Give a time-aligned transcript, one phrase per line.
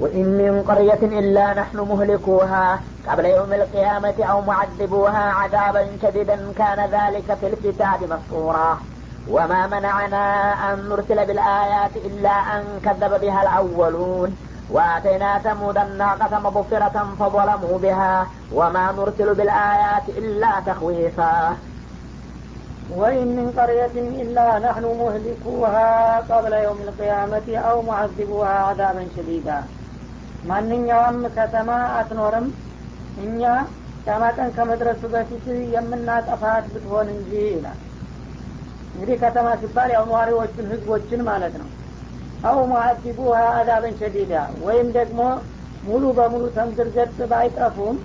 [0.00, 7.34] وإن من قرية إلا نحن مهلكوها قبل يوم القيامة أو معذبوها عذابا شديدا كان ذلك
[7.40, 8.78] في الكتاب مسطورا
[9.30, 14.36] وما منعنا أن نرسل بالآيات إلا أن كذب بها الأولون.
[14.70, 18.26] وآتينا ثمود الناقة مبصرة فظلموا بها.
[18.52, 21.56] وما نرسل بالآيات إلا تخويفا.
[22.96, 29.62] وإن من قرية إلا نحن مهلكوها قبل يوم القيامة أو معذبوها عذابا شديدا.
[30.44, 32.46] ማንኛውም ከተማ አትኖርም።
[33.18, 33.42] እኛ
[34.04, 34.24] ቂያማ
[34.56, 35.44] ከመድረሱ በፊት
[35.74, 37.78] የምናጠፋት ብትሆን እንጂ ይላል።
[38.94, 41.68] እንግዲህ ከተማ ሲባል ያው ነዋሪዎችን ህዝቦችን ማለት ነው።
[42.44, 44.32] አው ሙአዚቡሃ አዛበን ሸዲዳ
[44.64, 45.20] ወይም ደግሞ
[45.84, 47.96] ሙሉ በሙሉ ተምድር ገጽ ባይጠፉም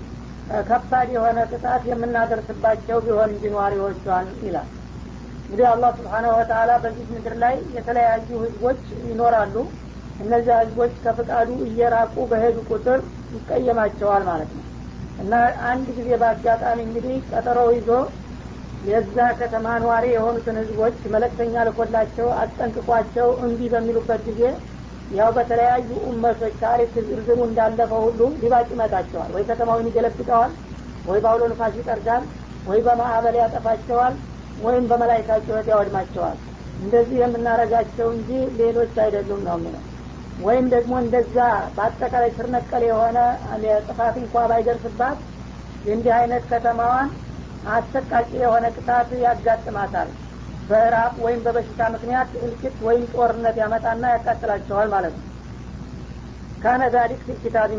[0.68, 4.70] ከባድ የሆነ ቅጣት የምናደርስባቸው ቢሆን እንጂ ነዋሪዎቿን ይላል።
[5.42, 9.56] እንግዲህ አላህ ስብሓናሁ ወተላ በዚህ ምድር ላይ የተለያዩ ህዝቦች ይኖራሉ
[10.20, 13.00] እነዚያ ህዝቦች ከፍቃዱ እየራቁ በሄዱ ቁጥር
[13.36, 14.66] ይቀየማቸዋል ማለት ነው።
[15.18, 15.34] እና
[15.70, 17.90] አንድ ጊዜ በአጋጣሚ እንግዲህ ቀጠሮ ይዞ
[18.82, 24.42] የዛ ከተማ ነዋሪ የሆኑትን ህዝቦች መለክተኛ ልኮላቸው አስጠንቅቋቸው እምቢ በሚሉበት ጊዜ
[25.12, 30.52] ያው በተለያዩ ኡመቶች ታሪክ ዝርዝሩ እንዳለፈው ሁሉ ሊባጭ ይመጣቸዋል። ወይ ከተማውን ይገለብጠዋል
[31.06, 32.24] ወይ በአውሎ ንፋስ ይጠርጋል
[32.66, 34.16] ወይ በማዕበል ያጠፋቸዋል
[34.58, 36.38] ወይም በመላይካ ጩኸት ያወድማቸዋል።
[36.80, 39.84] እንደዚህ የምናረጋቸው እንጂ ሌሎች አይደሉም ነው የሚለው
[40.40, 41.38] ወይም ደግሞ እንደዛ
[41.76, 43.18] በአጠቃላይ ስር ነቀል የሆነ
[43.88, 45.18] ጥፋት እንኳ ባይደርስባት
[45.86, 47.10] እንዲህ አይነት ከተማዋን
[47.70, 50.10] አሰቃቂ የሆነ ቅጣት ያጋጥማታል።
[50.70, 55.26] በራብ ወይም በበሽታ ምክንያት እልቂት ወይም ጦርነት ያመጣና ያቃጥላቸዋል ማለት ነው።
[56.62, 57.22] ካነ ዛሊክ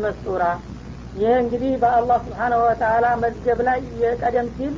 [0.05, 0.43] መስጡራ
[1.15, 4.75] ይህ እንግዲህ በአላህ ስብሓናሁ ወተላ መዝገብ ላይ የቀደም ሲል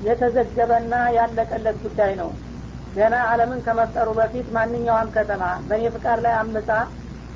[0.00, 2.30] የተዘገበና ያለቀለት ጉዳይ ነው።
[2.94, 6.70] ገና አለምን ከመፍጠሩ በፊት ማንኛውም ከተማ በእኔ ፍቃድ ላይ አምጻ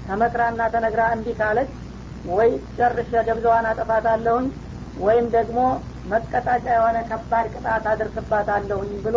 [0.06, 1.70] ተመክራና ተነግራ እንዲህ ካለች
[2.30, 4.46] ወይ ጨርሼ ደብዛዋን አጠፋታለሁኝ
[4.96, 5.58] ወይም ደግሞ
[6.10, 9.16] መቀጣጫ የሆነ ከባድ ቅጣት አደርስባታለሁኝ ብሎ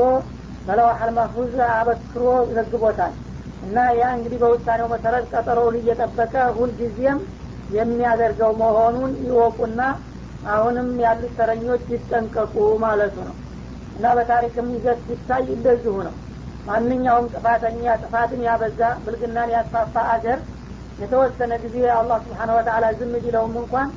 [0.65, 3.13] በለዋሐል መህፉዝ አበክሮ ዘግቦታል።
[3.61, 7.19] እና ያ እንግዲህ በውሳኔው መሰረት ቀጠሮውን እየጠበቀ ሁልጊዜም
[7.69, 9.81] የሚያደርገው መሆኑን ይወቁና
[10.47, 13.35] አሁንም ያሉት ተረኞች ይጠንቀቁ ማለቱ ነው።
[13.95, 16.15] እና በታሪክም ይዘት ሲታይ እንደዚሁ ነው።
[16.65, 20.39] ማንኛውም ጥፋተኛ ጥፋትን ያበዛ ብልግናን ያስፋፋ አገር
[20.97, 23.89] የተወሰነ ጊዜ አላህ ስብሓን ወተላ ዝም ቢለውም እንኳን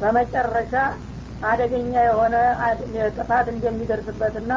[0.00, 0.72] በመጨረሻ
[1.42, 2.34] አደገኛ የሆነ
[3.16, 4.52] ጥፋት እንደሚደርስበትና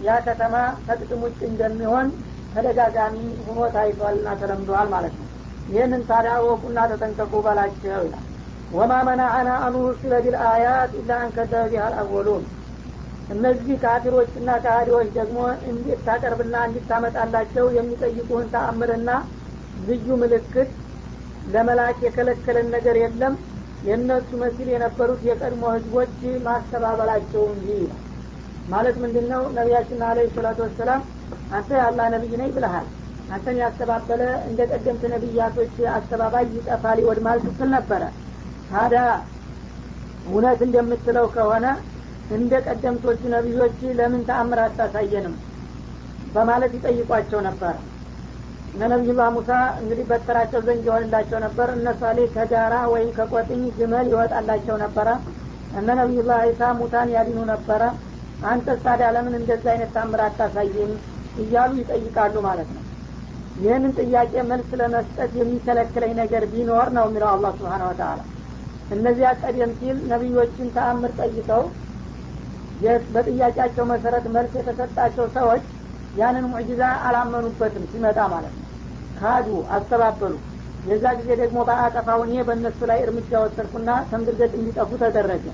[0.00, 0.54] ያ ከተማ
[0.86, 2.06] ከጥቅም ውጭ እንደሚሆን
[2.52, 5.28] ተደጋጋሚ ሁኖ ታይቷልና ተለምዷል ማለት ነው።
[5.68, 8.24] ይህንን ታዲያ ወቁና ተጠንቀቁ በላቸው ይላል።
[8.70, 12.44] ወማ መናአና አኑርሲለ ቢልአያት ኢላ አንከደበ ቢሃል አወሉን
[13.30, 15.38] እነዚህ ካፊሮችና ካህዲዎች ደግሞ
[15.70, 19.10] እንዴት ታቀርብና እንዲታመጣላቸው የሚጠይቁህን ተአምርና
[19.82, 20.70] ልዩ ምልክት
[21.54, 23.34] ለመላክ የከለከለን ነገር የለም።
[23.82, 26.14] የእነሱ መሲል የነበሩት የቀድሞ ህዝቦች
[26.46, 27.68] ማስተባበላቸው እንጂ
[28.68, 31.02] ማለት ምንድን ነው ነቢያችን አለ ሰላቱ ወሰላም
[31.50, 32.86] አንተ የአላህ ነቢይ ነኝ ብለሃል።
[33.30, 38.02] አንተን ያስተባበለ እንደ ቀደምት ነቢያቶች አስተባባይ ይጠፋል ይወድማል ስትል ነበረ።
[38.70, 39.02] ታዲያ
[40.26, 41.66] እውነት እንደምትለው ከሆነ
[42.36, 45.34] እንደ ቀደምቶቹ ነቢዮች ለምን ተአምር አታሳየንም?
[46.34, 47.74] በማለት ይጠይቋቸው ነበር
[48.76, 54.76] እነ ነቢዩላህ ሙሳ እንግዲህ በተራቸው ዘንግ ይሆንላቸው ነበር። እነ ሳሌ ከጋራ ወይም ከቆጥኝ ግመል ይወጣላቸው
[54.82, 55.08] ነበረ።
[55.72, 57.82] እነ ነቢዩላህ ዒሳ ሙታን ያድኑ ነበረ።
[58.44, 60.92] አንተ ታዲያ ለምን እንደዛ አይነት ታምር አታሳይም?
[61.36, 62.82] እያሉ ይጠይቃሉ ማለት ነው።
[63.58, 68.20] ይህንን ጥያቄ መልስ ለመስጠት የሚከለክለኝ ነገር ቢኖር ነው የሚለው አላህ ስብሓን ወተላ
[68.90, 71.62] እነዚያ ቀደም ሲል ነቢዮችን ተአምር ጠይቀው
[73.14, 75.64] በጥያቄያቸው መሰረት መልስ የተሰጣቸው ሰዎች
[76.14, 78.65] ያንን ሙዕጂዛ አላመኑበትም ሲመጣ ማለት ነው
[79.16, 79.46] ካዱ
[79.76, 80.34] አስተባበሉ።
[80.84, 85.46] የዛ ጊዜ ደግሞ በአጠፋው እኔ በእነሱ ላይ እርምጃ ወሰድኩና ተምድርገት እንዲጠፉ ተደረገ።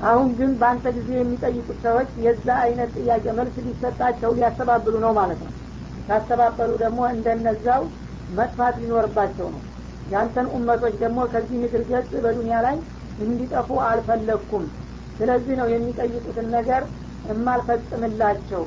[0.00, 5.52] አሁን ግን በአንተ ጊዜ የሚጠይቁት ሰዎች የዛ አይነት ጥያቄ መልስ ሊሰጣቸው ሊያስተባብሉ ነው ማለት ነው።
[6.08, 7.82] ካስተባበሉ ደግሞ እንደነዛው
[8.30, 9.62] መጥፋት ሊኖርባቸው ነው።
[10.06, 12.76] ያንተን ኡመቶች ደግሞ ከዚህ ምድር ገጽ በዱኒያ ላይ
[13.18, 14.64] እንዲጠፉ አልፈለግኩም።
[15.18, 16.82] ስለዚህ ነው የሚጠይቁትን ነገር
[17.24, 18.62] እማልፈጽምላቸው።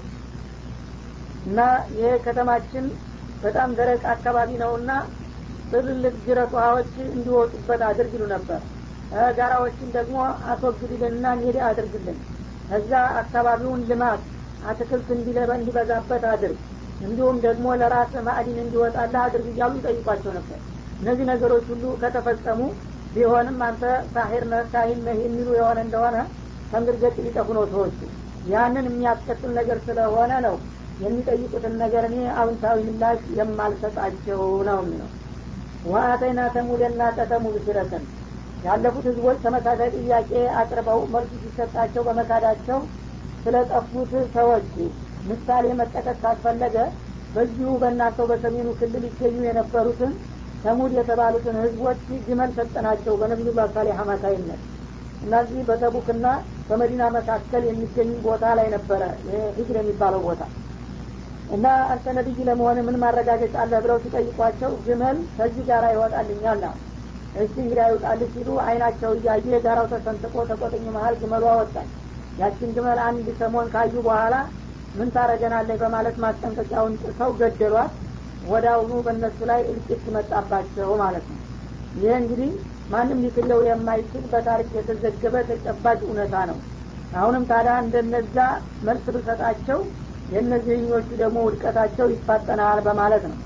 [1.46, 1.60] እና
[1.96, 2.86] ይሄ ከተማችን
[3.44, 4.92] በጣም ደረቅ አካባቢ ነውና
[5.72, 8.62] ትልልቅ ጅረት ውሃዎች እንዲወጡበት አድርግ ይሉ ነበር።
[9.38, 10.18] ጋራዎችን ደግሞ
[10.52, 12.18] አስወግድልንና ሜዳ አድርግልን።
[12.70, 12.92] ከዛ
[13.22, 14.22] አካባቢውን ልማት
[14.68, 16.60] አትክልት እንዲበዛበት አድርግ።
[17.02, 20.60] እንዲሁም ደግሞ ለራስ ማዕዲን እንዲወጣላ አድርግ እያሉ ይጠይቋቸው ነበር።
[21.02, 22.60] እነዚህ ነገሮች ሁሉ ከተፈጸሙ
[23.14, 26.18] ቢሆንም አንተ ሳሄር ነህ ካሂን ነህ የሚሉ የሆነ እንደሆነ
[26.72, 27.98] ከምድር ገጽ ሊጠፉ ነው ሰዎቹ
[28.48, 30.56] ያንን የሚያስከትል ነገር ስለሆነ ነው
[31.00, 35.10] የሚጠይቁትን ነገር እኔ አውንታዊ ምላሽ የማልሰጣቸው ነው የሚለው።
[35.84, 38.04] ወአተይና ተሙደና ቀተሙድ ሲረተን
[38.64, 42.80] ያለፉት ህዝቦች ተመሳሳይ ጥያቄ አቅርበው መልሱ ሲሰጣቸው በመካዳቸው
[43.44, 44.70] ስለጠፉት ሰዎች
[45.24, 46.78] ምሳሌ መጠቀስ ካስፈለገ
[47.34, 50.12] በዚሁ በእናንተው በሰሜኑ ክልል ይገኙ የነበሩትን
[50.64, 54.62] ተሙድ የተባሉትን ህዝቦች ግመል ሰጠናቸው በነቢዩላህ ሳሌህ አማካይነት።
[55.22, 56.26] እነዚህ በተቡክና
[56.70, 59.02] በመዲና መካከል የሚገኙ ቦታ ላይ ነበረ።
[59.58, 60.42] ሂጅር የሚባለው ቦታ
[61.54, 66.74] እና አንተ ነቢይ ለመሆን ምን ማረጋገጫ አለህ ብለው ሲጠይቋቸው ግመል ከዚህ ጋር ይወጣልኛል ነው
[67.36, 71.88] እሺ እንግዲህ ይውጣልህ ሲሉ አይናቸው እያየ ጋራው ተሰንጥቆ ተቆጥኝ መሀል ግመሉ አወጣል
[72.38, 74.36] ያችን ግመል አንድ ሰሞን ካዩ በኋላ
[74.96, 77.94] ምን ታረገናለህ በማለት ማስጠንቀቂያውን ጥሰው ገደሏት።
[78.74, 81.40] አሁኑ በእነሱ ላይ እልቂት መጣባቸው ማለት ነው።
[81.96, 82.52] ይህ እንግዲህ
[82.94, 86.58] ማንም ሊክለው የማይችል በታሪክ የተዘገበ ተጨባጭ እውነታ ነው።
[87.16, 88.38] አሁንም ታዲያ እንደነዛ
[88.88, 89.80] መልስ ብሰጣቸው
[90.28, 93.40] የእነዚህኞቹ ደግሞ ውድቀታቸው ይፋጠናል በማለት ነው።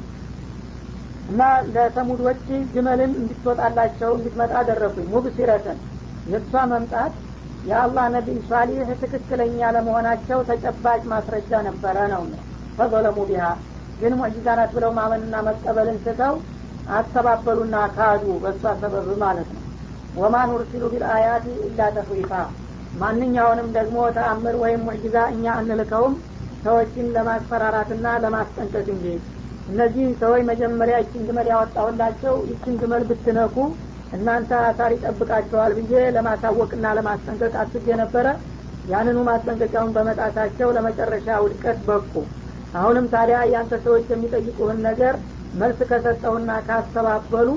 [1.30, 1.42] እና
[1.74, 2.44] ለተሙዶች
[2.74, 5.80] ግመልን እንድትወጣላቸው እንድትመጣ አደረጉኝ ሙብሲረተን
[6.26, 7.14] የእሷ መምጣት
[7.64, 12.24] የአላህ ነቢይ ሷሊህ ትክክለኛ ለመሆናቸው ተጨባጭ ማስረጃ ነበረ ነው
[12.78, 13.46] ፈዘለሙ ቢሃ
[14.00, 16.34] ግን ሙዕጂዛ ናት ብለው ማመንና መቀበልን ስተው
[16.92, 19.64] አስተባበሉና ካዱ በእሷ ሰበብ ማለት ነው።
[20.16, 22.32] ወማ ኑርሲሉ ቢልአያት ኢላ ተፍሪፋ
[23.02, 26.14] ማንኛውንም ደግሞ ተአምር ወይም ሙዕጂዛ እኛ አንልከውም
[26.64, 29.06] ሰዎችን ለማስፈራራትና ለማስጠንቀቅ እንጂ።
[29.68, 33.56] እነዚህ ሰዎች መጀመሪያ ይችን ግመል ያወጣሁላቸው ይችን ግመል ብትነኩ
[34.12, 38.28] እናንተ አሳር ይጠብቃቸዋል ብዬ ለማሳወቅና ለማስጠንቀቅ አስቤ ነበረ።
[38.88, 42.14] ያንኑ ማስጠንቀቂያውን በመጣታቸው ለመጨረሻ ውድቀት በቁ።
[42.74, 45.16] አሁንም ታዲያ ያንተ ሰዎች የሚጠይቁህን ነገር
[45.54, 47.50] መልስ ከሰጠውና ካስተባበሉ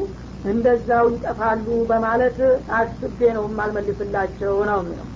[0.45, 2.39] እንደዛው ይጠፋሉ በማለት
[2.79, 5.09] አስቤ ነው የማልመልስላቸው ነው የሚለው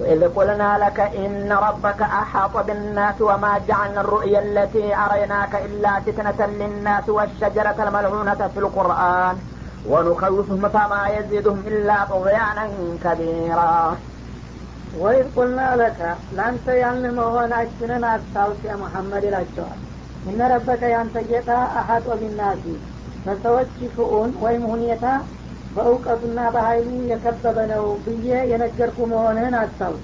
[0.00, 7.06] وإذ قلنا لك إن ربك أحاط بالناس وما جعلنا الرؤيا التي أريناك إلا فتنة للناس
[7.08, 9.36] والشجرة الملعونة في القرآن
[9.86, 12.64] ونخوفهم فما يزيدهم إلا طغيانا
[13.04, 13.74] كبيرا
[15.02, 15.98] ወይዝ ቁልና ለከ
[16.36, 19.80] ለአንተ ያን መሆናችንን አስታውስ ያ ሙሐመድ ይላቸዋል
[20.30, 21.50] እነ ረበከ ያንተ ጌታ
[21.80, 22.64] አሀጦ ቢናሲ
[23.24, 25.04] በሰዎች ሽኡን ወይም ሁኔታ
[25.75, 30.03] በእውቀቱና በሀይሉ የከበበ ነው ብዬ የነገርኩ መሆንህን አስታውስ።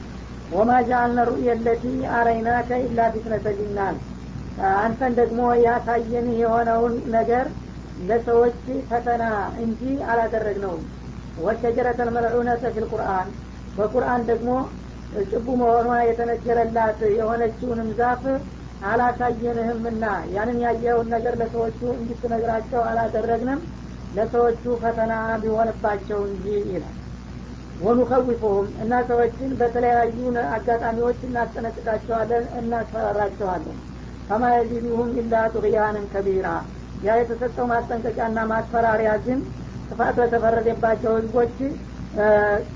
[0.52, 1.84] ወማ ጃአልነ ሩእየ ለቲ
[2.18, 3.98] አረይናከ ኢላ ፊትነተ ሊናስ
[4.78, 7.46] አንተን ደግሞ ያሳየን የሆነውን ነገር
[8.08, 8.58] ለሰዎች
[8.90, 9.24] ፈተና
[9.64, 9.82] እንጂ
[10.12, 10.84] አላደረግነውም።
[11.38, 13.28] ወሸጀረተል መልዑነተ ፊል ቁርአን
[13.78, 14.50] በቁርአን ደግሞ
[15.30, 18.24] ጭቡ መሆኗ የተነገረላት የሆነችውንም ዛፍ
[18.90, 23.62] አላሳየንህምና ያንን ያየኸውን ነገር ለሰዎቹ እንድትነግራቸው አላደረግንም
[24.12, 25.12] ለሰዎቹ ፈተና
[25.42, 26.96] ቢሆንባቸው እንጂ ይላል።
[27.80, 30.18] ወኑከዊፉሁም እና ሰዎችን በተለያዩ
[30.56, 33.78] አጋጣሚዎች እናስጠነቅቃቸዋለን እናስፈራራቸዋለን።
[34.30, 36.48] ፈማ የዚዱሁም ኢላ ጡቅያንን ከቢራ።
[37.04, 39.40] ያ የተሰጠው ማስጠንቀቂያና ማስፈራሪያ ግን
[39.90, 41.56] ጥፋት በተፈረደባቸው ህዝቦች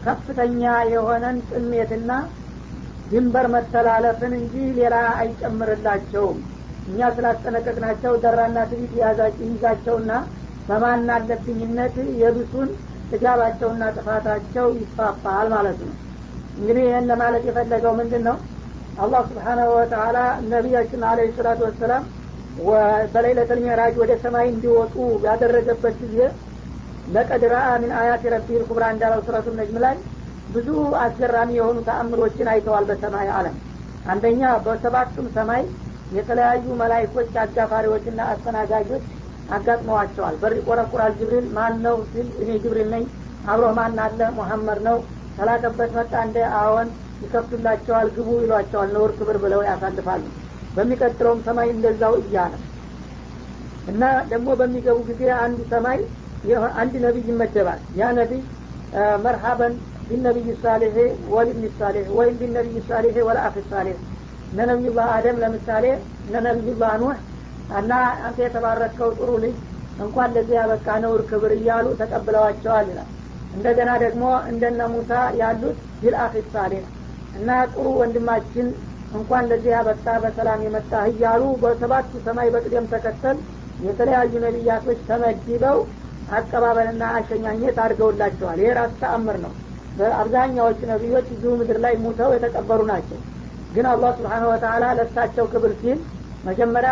[0.05, 0.61] ከፍተኛ
[0.93, 2.11] የሆነን ጥሜትና
[3.11, 6.39] ድንበር መተላለፍን እንጂ ሌላ አይጨምርላቸውም።
[6.87, 8.93] እኛ ስላስጠነቀቅናቸው ደራና ትቢት
[9.47, 10.11] ይዛቸውና
[10.67, 12.69] በማን አለብኝነት የብሱን
[13.11, 15.95] ጥጋባቸውና ጥፋታቸው ይስፋፋል ማለት ነው።
[16.55, 18.37] እንግዲህ ይህን ለማለት የፈለገው ምንድን ነው
[18.97, 20.17] አላህ ስብሓናሁ ወተላ
[20.49, 22.03] ነቢያችን አለ ሰላቱ ወሰላም
[23.13, 24.95] በሌለተል ሚዕራጅ ወደ ሰማይ እንዲወጡ
[25.27, 26.17] ያደረገበት ጊዜ
[27.07, 29.95] ለቀድ ረአ ሚን አያት ረቢል ኩብራ እንዳለው ሱረቱ ነጅም ላይ
[30.49, 30.67] ብዙ
[31.03, 33.55] አስገራሚ የሆኑ ተአምሮችን አይተዋል በሰማይ አለም
[34.05, 35.63] አንደኛ በሰባቱም ሰማይ
[36.11, 39.05] የተለያዩ መላይኮች አጋፋሪዎችና አስተናጋጆች
[39.53, 43.05] አጋጥመዋቸዋል። በር ይቆረቁራል ጅብሪል። ማን ነው ሲል እኔ ጅብሪል ነኝ።
[43.47, 44.19] አብሮ ማን አለ?
[44.37, 44.97] ሙሐመድ ነው።
[45.37, 46.89] ተላከበት መጣ እንደ አዎን።
[47.23, 50.23] ይከፍቱላቸዋል ግቡ ይሏቸዋል። ነውር ክብር ብለው ያሳልፋሉ።
[50.75, 52.53] በሚቀጥለውም ሰማይ እንደዛው እያለ
[53.89, 55.99] እና ደግሞ በሚገቡ ጊዜ አንዱ ሰማይ
[56.77, 58.41] አንድ ነቢይ ይመደባል። ያ ነቢይ
[59.23, 59.73] መርሀበን
[60.07, 60.95] ቢነቢይ ሳሌህ
[61.33, 63.97] ወልብን ሳሌህ ወይም ቢነቢይ ሳሌህ ወለአፍ ሳሌህ።
[64.53, 64.59] እነ
[65.11, 65.85] አደም ለምሳሌ
[66.29, 66.45] እነ
[67.01, 67.19] ኑህ
[67.79, 67.91] እና
[68.25, 69.55] አንተ የተባረከው ጥሩ ልጅ
[69.97, 73.09] እንኳን ለዚህ ያበቃ ነውር ክብር እያሉ ተቀብለዋቸዋል ይላል።
[73.53, 76.85] እንደገና ደግሞ እንደነ ሙሳ ያሉት ቢልአፍ ሳሌህ
[77.33, 78.67] እና ጥሩ ወንድማችን
[79.11, 83.37] እንኳን ለዚህ ያበቃ በሰላም የመጣ እያሉ በሰባቱ ሰማይ በቅደም ተከተል
[83.79, 85.77] የተለያዩ ነቢያቶች ተመድበው
[86.29, 89.53] አቀባበልና አሸኛኘት አድርገውላቸዋል። ይሄ ራሱ ተአምር ነው።
[89.97, 93.19] በአብዛኛዎቹ ነቢዮች እዚሁ ምድር ላይ ሙተው የተቀበሩ ናቸው።
[93.71, 95.99] ግን አላህ ስብሓን ወተላ ለሳቸው ክብር ሲል
[96.43, 96.91] መጀመሪያ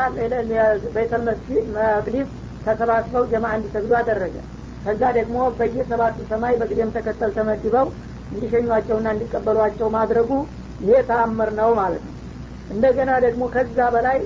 [0.95, 2.27] ቤተል መቅዲስ
[2.65, 4.35] ተሰባስበው ጀማ እንዲሰግዱ አደረገ።
[4.85, 7.87] ከዛ ደግሞ በየሰባቱ ሰማይ በቅደም ተከተል ተመድበው
[8.31, 10.29] እንዲሸኟቸውና እንዲቀበሏቸው ማድረጉ
[10.81, 12.15] ይሄ ተአምር ነው ማለት ነው።
[12.69, 14.19] እንደገና ደግሞ ከዛ በላይ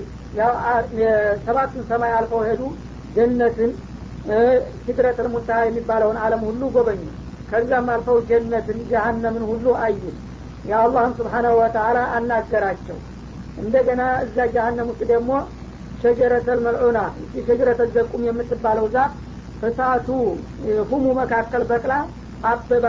[1.45, 2.61] ሰባቱን ሰማይ አልፈው ሄዱ።
[3.15, 3.71] ጀነትን
[4.83, 7.01] ሲድረተል ሙንተሃ የሚባለውን አለም ሁሉ ጎበኙ።
[7.49, 10.01] ከዛም አልፈው ጀነትን ጀሀነምን ሁሉ አዩ።
[10.63, 12.97] የአላህም ስብሓናሁ ወተአላ አናገራቸው
[13.57, 15.31] እንደገና እዛ ጀሀነም ውስጥ ደግሞ
[16.01, 19.11] ሸጀረተል መልዑና እቺ ሸጀረተል ዘቁም የምትባለው ዛፍ
[19.61, 20.07] እሳቱ
[20.89, 21.93] ሁሙ መካከል በቅላ
[22.43, 22.85] አብባ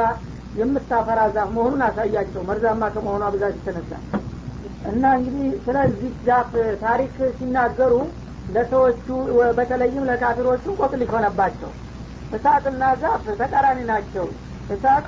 [0.54, 3.92] የምታፈራ ዛፍ መሆኑን አሳያቸው። መርዛማ ከመሆኗ ብዛት የተነሳ
[4.90, 6.50] እና እንግዲህ ስለዚህ ዛፍ
[6.82, 7.94] ታሪክ ሲናገሩ
[8.48, 9.06] ለሰዎቹ
[9.58, 11.70] በተለይም ለካፊሮቹ ቆቅሊሽ ሆነባቸው
[12.32, 14.26] እሳትና ዛፍ ተቃራኒ ናቸው።
[14.70, 15.06] እሳት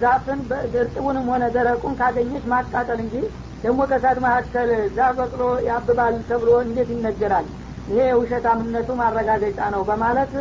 [0.00, 0.40] ዛፍን
[0.74, 3.16] እርጥቡንም ሆነ ደረቁን ካገኘች ማቃጠል እንጂ
[3.64, 7.46] ደግሞ ከእሳት መካከል ዛፍ በቅሎ ያብባል ተብሎ እንዴት ይነገራል?
[7.88, 10.32] ይሄ የውሸታምነቱ ማረጋገጫ ነው በማለት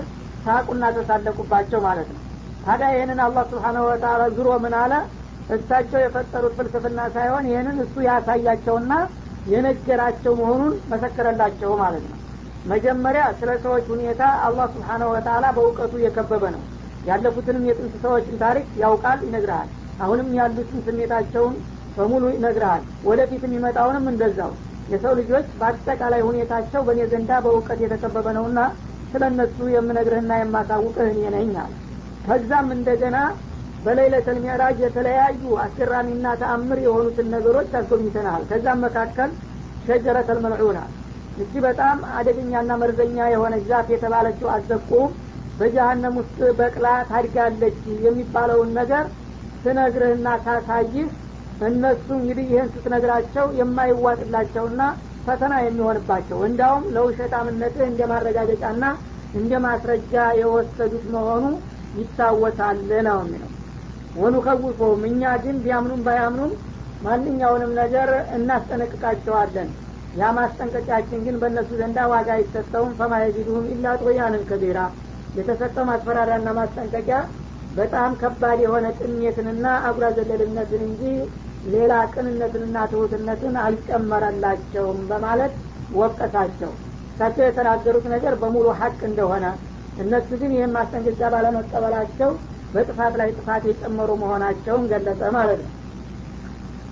[0.45, 2.21] ሳቁና ተሳለቁባቸው ማለት ነው።
[2.63, 4.93] ታዲያ ይህንን አላህ ስብሓነሁ ወተአላ ዙሮ ምን አለ?
[5.49, 8.93] እሳቸው የፈጠሩት ፍልስፍና ሳይሆን ይህንን እሱ ያሳያቸውና
[9.45, 12.19] የነገራቸው መሆኑን መሰከረላቸው ማለት ነው።
[12.65, 16.63] መጀመሪያ ስለ ሰዎች ሁኔታ አላህ ስብሓነሁ ወተአላ በእውቀቱ የከበበ ነው።
[17.05, 19.69] ያለፉትንም የጥንት ሰዎችን ታሪክ ያውቃል ይነግርሃል።
[19.99, 21.55] አሁንም ያሉትን ስሜታቸውን
[21.97, 24.51] በሙሉ ይነግርሃል። ወደፊት የሚመጣውንም እንደዛው።
[24.89, 28.59] የሰው ልጆች በአጠቃላይ ሁኔታቸው በእኔ ዘንዳ በእውቀት የተከበበ ነውና
[29.11, 31.73] ስለ እነሱ የምነግርህና የማሳውቅህ እኔ ነኝ አለ።
[32.25, 33.17] ከዛም እንደገና
[33.83, 39.31] በሌለተል ሚዕራጅ የተለያዩ አስገራሚና ተአምር የሆኑትን ነገሮች አስጎብኝተናል። ከዛም መካከል
[39.85, 40.79] ሸጀረተል መልዑና
[41.37, 45.09] እቺ በጣም አደገኛና መርዘኛ የሆነ ዛፍ የተባለችው አዘቁም
[45.59, 49.05] በጀሀነም ውስጥ በቅላ ታድጋለች የሚባለውን ነገር
[49.63, 51.07] ስነግርህና ሳሳይህ
[51.67, 54.81] እነሱ እንግዲህ ይህን ስትነግራቸው የማይዋጥላቸውና
[55.27, 58.83] ፈተና የሚሆንባቸው እንዲያውም ለውሸታምነትህ እንደ ማረጋገጫና
[59.33, 61.45] እንደ ማስረጃ የወሰዱት መሆኑ
[61.99, 63.51] ይታወሳል ነው የሚለው።
[64.15, 66.51] ወኑከውፎም እኛ ግን ቢያምኑም ባያምኑም
[67.01, 69.69] ማንኛውንም ነገር እናስጠነቅቃቸዋለን።
[70.13, 74.79] ያ ማስጠንቀቂያችን ግን በእነሱ ዘንዳ ዋጋ አይሰጠውም። ፈማየዚዱሁም ኢላ ጦያንን ከቢራ።
[75.35, 77.17] የተሰጠው ማስፈራሪያና ማስጠንቀቂያ
[77.71, 81.01] በጣም ከባድ የሆነ ጥሜትንና አጉራ ዘለልነትን እንጂ
[81.72, 85.54] ሌላ ቅንነትንና ትሁትነትን አልጨመረላቸውም በማለት
[86.00, 86.72] ወቀሳቸው
[87.12, 89.46] እሳቸው የተናገሩት ነገር በሙሉ ሀቅ እንደሆነ
[90.02, 92.30] እነሱ ግን ይህን ማስጠንቀቂያ ባለመቀበላቸው
[92.74, 95.74] በጥፋት ላይ ጥፋት የጨመሩ መሆናቸውን ገለጸ ማለት ነው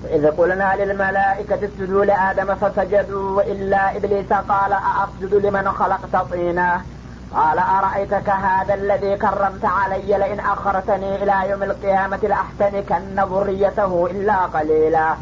[0.03, 6.69] وإذ قلنا للملائكة اسجدوا لآدم فسجدوا إلا إبليس قال أأسجد لمن خلقت طينا
[7.36, 15.16] قال أرأيتك هذا الذي كرمت علي لئن أخرتني إلى يوم القيامة لأحتنكن ذريته إلا قليلا.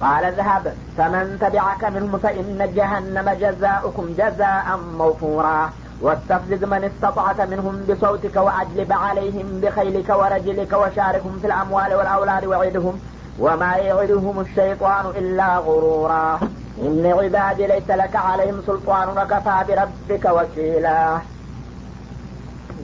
[0.00, 5.70] قال اذهب فمن تبعك منهم فإن جهنم جزاؤكم جزاء موفورا.
[6.00, 13.00] واستفزز من استطعت منهم بصوتك وأجلب عليهم بخيلك ورجلك وشاركهم في الأموال والأولاد وعدهم
[13.38, 16.40] وما يعدهم الشيطان إلا غرورا.
[16.80, 20.86] إن عبادي ليس لك عليهم سلطان وكفى بربك وكيلا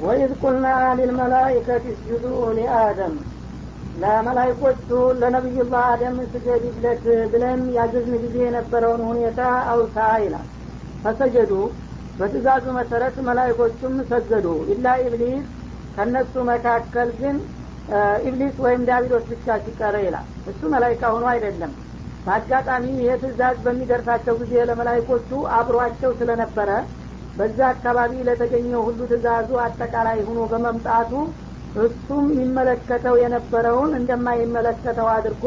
[0.02, 0.66] وإذ قلنا
[0.98, 2.24] للملائكة اسجدوا
[2.58, 3.14] لآدم
[4.02, 4.88] ለመላይኮቹ
[5.20, 7.02] ለነቢዩላህ አደም ስገዱለት
[7.32, 9.40] ብለን ያዘዝን ጊዜ የነበረውን ሁኔታ
[9.72, 10.46] አውሳ ይላል
[11.02, 11.52] فسجدوا
[12.18, 15.46] በትእዛዙ መሰረት መላይኮቹም ሰገዱ إلا إبليس
[15.96, 17.36] ከነሱ መካከል ግን
[18.28, 21.72] ኢብሊስ ወይም ዳቢሎስ ብቻ ሲቀረ ይላል እሱ መላይካ ሆኖ አይደለም
[22.26, 26.70] በአጋጣሚ ይህ ትእዛዝ በሚደርሳቸው ጊዜ ለመላይኮቹ አብሯቸው ስለነበረ
[27.36, 31.12] በዛ አካባቢ ለተገኘው ሁሉ ትእዛዙ አጠቃላይ ሆኖ በመምጣቱ
[31.76, 35.44] እሱም ይመለከተው የነበረውን እንደማይመለከተው አድርጎ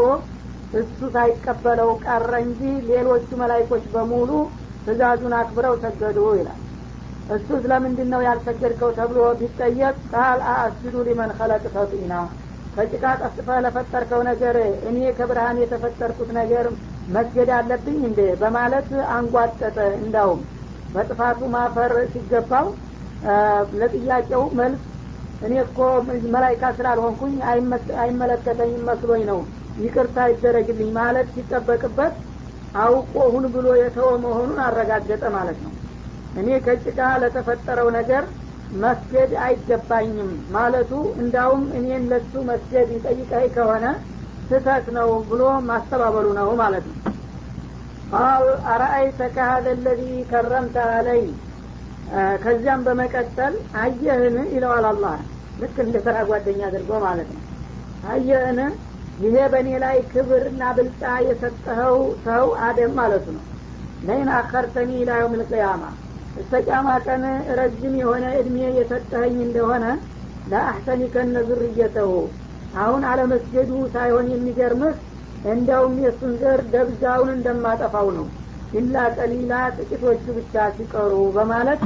[0.73, 4.29] እሱ ሳይቀበለው ቀረ እንጂ ሌሎቹ መላይኮች በሙሉ
[4.87, 6.59] ትእዛዙን አክብረው ሰገዱ ይላል።
[7.29, 12.13] እሱ ስለምንድን ነው ያልሰገድከው ተብሎ ቢጠየቅ ቃል አአስጁዱ ሊመን ከለቅ ተጢና
[12.75, 14.55] ከጭቃ ቀስፈ ለፈጠርከው ነገር
[14.89, 16.65] እኔ ከብርሃን የተፈጠርኩት ነገር
[17.07, 18.19] መስገድ አለብኝ እንዴ?
[18.41, 20.41] በማለት አንጓጠጠ። እንዳውም
[20.93, 22.67] በጥፋቱ ማፈር ሲገባው
[23.81, 24.81] ለጥያቄው መልስ
[25.41, 25.77] እኔ እኮ
[26.33, 27.35] መላይካ ስላልሆንኩኝ
[28.01, 29.39] አይመለከተኝም መስሎኝ ነው።
[29.77, 32.15] ይቅርታ ይደረግልኝ ማለት ሲጠበቅበት
[32.77, 35.73] አውቆ ሁን ብሎ የተወ መሆኑን አረጋገጠ ማለት ነው።
[36.35, 38.23] እኔ ከጭቃ ለተፈጠረው ነገር
[38.79, 43.85] መስገድ አይገባኝም ማለቱ እንዳውም እኔን ለሱ መስገድ ይጠይቀኝ ከሆነ
[44.49, 46.97] ስህተት ነው ብሎ ማስተባበሉ ነው ማለት ነው።
[48.11, 50.01] ቃል አረአይተከ ሀደ ለዚ
[50.31, 51.23] ከረምተ አለይ።
[52.43, 55.17] ከዚያም በመቀጠል አየህን ይለዋል አላህ።
[55.61, 57.43] ልክ እንደ ተራ ጓደኛ አድርጎ ማለት ነው።
[58.11, 58.59] አየህን
[59.21, 63.45] ይሄ በእኔ ላይ ክብርና ብልጫ የሰጠኸው ሰው አደም ማለቱ ነው።
[64.03, 65.35] ለይን አከርተኒ ኢላ የውም
[66.41, 67.23] እስተ ቂያማ ቀን
[67.59, 69.85] ረጅም የሆነ እድሜ የሰጠኸኝ እንደሆነ
[70.45, 72.11] ለአሕሰኒከነ ዙርየተሁ
[72.73, 74.95] አሁን አለመስገዱ ሳይሆን የሚገርምህ
[75.45, 78.27] እንዲያውም የእሱን ዘር ደብዛውን እንደማጠፋው ነው።
[78.73, 81.81] ኢላ ቀሊላ ጥቂቶቹ ብቻ ሲቀሩ በማለት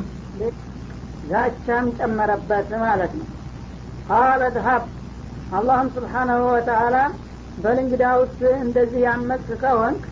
[1.30, 3.28] ዛቻም ጨመረበት ማለት ነው።
[4.10, 4.84] ቃለ ድሀብ
[5.52, 6.98] አላህም ስብሓናሁ ወተአላ
[7.58, 10.04] በልንግዳውስ እንደዚህ ያመፅ ከሆንክ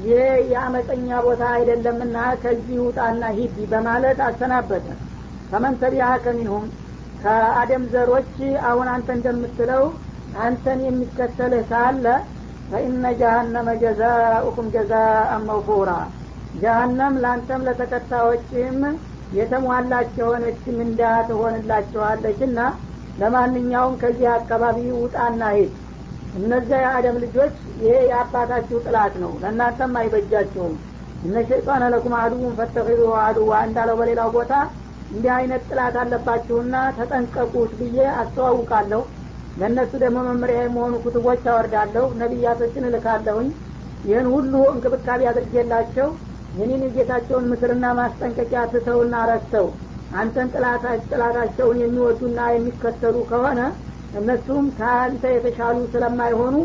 [0.00, 4.86] ይህ የአመፀኛ ቦታ አይደለምና ከዚህ ውጣና ሂድ በማለት አሰናበተ።
[5.80, 6.66] ተቢዐከ ሚንሁም
[7.18, 8.34] ከአደም ዘሮች
[8.68, 9.84] አሁን አንተ እንደምትለው
[10.38, 12.06] አንተን የሚከተልህ ካለ
[12.70, 15.90] ፈኢነ ጀሃነመ ጀዛኡኩም ጀዛአን መውፉራ።
[16.54, 18.78] ጀሃነም ለአንተም ለተከታዮችም
[19.32, 22.60] የተሟላች የሆነች ምንዳ ትሆንላችኋለች እና
[23.18, 25.72] ለማንኛውም ከዚህ አካባቢ ውጣና ሂድ
[26.34, 30.74] እነዚያ የአደም ልጆች ይሄ የአባታችሁ ጥላት ነው። ለእናንተም አይበጃችሁም።
[31.22, 34.52] እነ ሸይጣን ለኩም አድውን ፈተኺዙ አድዋ እንዳለው በሌላው ቦታ
[35.10, 39.02] እንዲህ አይነት ጥላት አለባችሁና ተጠንቀቁት ብዬ አስተዋውቃለሁ።
[39.56, 43.48] ለእነሱ ደግሞ መመሪያ የመሆኑ ኩትቦች አወርዳለሁ ነቢያቶችን እልካለሁኝ።
[44.04, 46.08] ይህን ሁሉ እንክብካቤ አድርጌላቸው
[46.54, 49.66] የኔን የጌታቸውን ምክርና ማስጠንቀቂያ ትተውና ረስተው
[50.12, 50.48] አንተን
[51.10, 53.60] ጥላታቸውን የሚወዱና የሚከተሉ ከሆነ
[54.12, 56.56] እነሱም ከአንተ የተሻሉ ስለማይሆኑ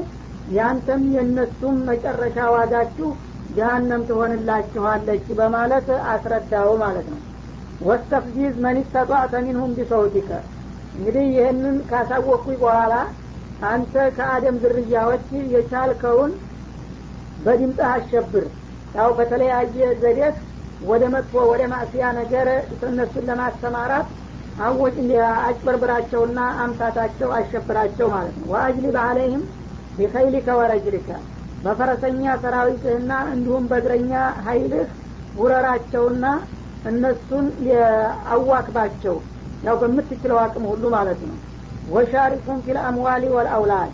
[0.50, 3.10] ያንተም የእነሱም መጨረሻ ዋጋችሁ
[3.56, 7.22] ጀሀነም ትሆንላችኋለች በማለት አስረዳው ማለት ነው።
[7.82, 10.30] ወስተፍዚዝ መን ስተጧዕተ ሚንሁም ቢሰውቲከ።
[10.96, 12.94] እንግዲህ ይህንን ካሳወቅኩኝ በኋላ
[13.70, 16.32] አንተ ከአደም ዝርያዎች የቻልከውን
[17.38, 18.46] በድምፅህ አሸብር።
[18.96, 20.38] ያው በተለያየ ዘዴት
[20.82, 22.48] ወደ መጥፎ ወደ ማእስያ ነገር
[22.88, 24.08] እነሱን ለማሰማራት
[24.64, 24.98] አወጭ
[25.42, 29.42] አጭበርብራቸውና አምታታቸው አሸብራቸው ማለት ነው። ወአጅሊብ አለይህም
[29.98, 31.10] ቢኸይሊከ ወረጅሊከ
[31.64, 34.12] በፈረሰኛ ሰራዊትህና እንዲሁም በእግረኛ
[34.46, 34.88] ሀይልህ
[35.36, 36.26] ውረራቸውና
[36.86, 37.46] እነሱን
[38.34, 39.16] አዋክባቸው
[39.64, 41.38] ያው በምትችለው አቅም ሁሉ ማለት ነው።
[41.90, 43.92] ወሻሪኩም ፊል አምዋሊ ወልአውላድ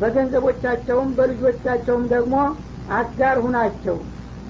[0.00, 2.36] በገንዘቦቻቸውም በልጆቻቸውም ደግሞ
[2.92, 3.96] አጋር ሁናቸው።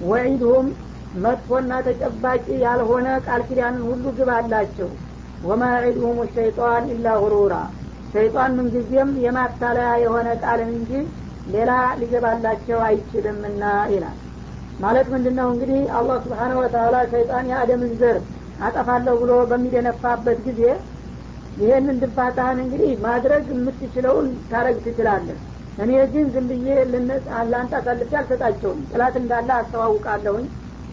[0.03, 0.67] ወዒድሁም
[1.23, 4.89] መጥፎና ተጨባጭ ያልሆነ ቃል ኪዳንን ሁሉ ግባላቸው
[5.45, 7.55] ወማ ዒድሁም ሸይጣን ኢላ ጉሩራ።
[8.13, 10.91] ሸይጣን ምንጊዜም የማታለያ የሆነ ቃልን እንጂ
[11.47, 14.17] ሌላ ሊገባላቸው አይችልምና ይላል።
[14.79, 18.17] ማለት ምንድን ነው እንግዲህ አላህ ስብሓነሁ ወተላ ሸይጣን የአደምን ዘር
[18.59, 20.61] አጠፋለሁ ብሎ በሚደነፋበት ጊዜ
[21.57, 25.37] ይሄንን ድንፋታህን እንግዲህ ማድረግ የምትችለውን ታረግ ትችላለህ።
[25.77, 26.67] እኔ ግን ዝም ብዬ
[27.45, 30.45] ለአንተ አሳልፌ አልሰጣቸውም። ጥላት እንዳለ አስተዋውቃለሁኝ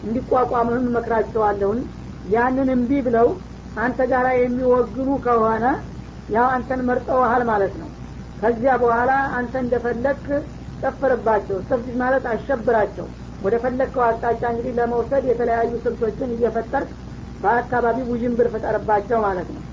[0.03, 1.81] እንዲቋቋምህም መክራቸዋለሁኝ
[2.29, 3.27] ያንን እምቢ ብለው
[3.77, 5.65] አንተ ጋር የሚወግኑ ከሆነ
[6.29, 7.89] ያው አንተን መርጠውሃል ማለት ነው።
[8.39, 10.25] ከዚያ በኋላ አንተ እንደፈለግክ
[10.81, 13.07] ጨፍርባቸው ተፍሲስ ማለት አሸብራቸው።
[13.41, 16.91] ወደ ፈለግከው አቅጣጫ እንግዲህ ለመውሰድ የተለያዩ ስልቶችን እየፈጠርክ
[17.41, 19.63] በአካባቢ ውዥንብር ፍጠርባቸው ማለት ነው።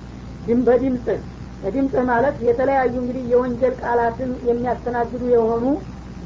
[0.46, 1.20] ድም በድምፅህ
[1.62, 5.64] በድምፅህ ማለት የተለያዩ እንግዲህ የወንጀል ቃላትን የሚያስተናግዱ የሆኑ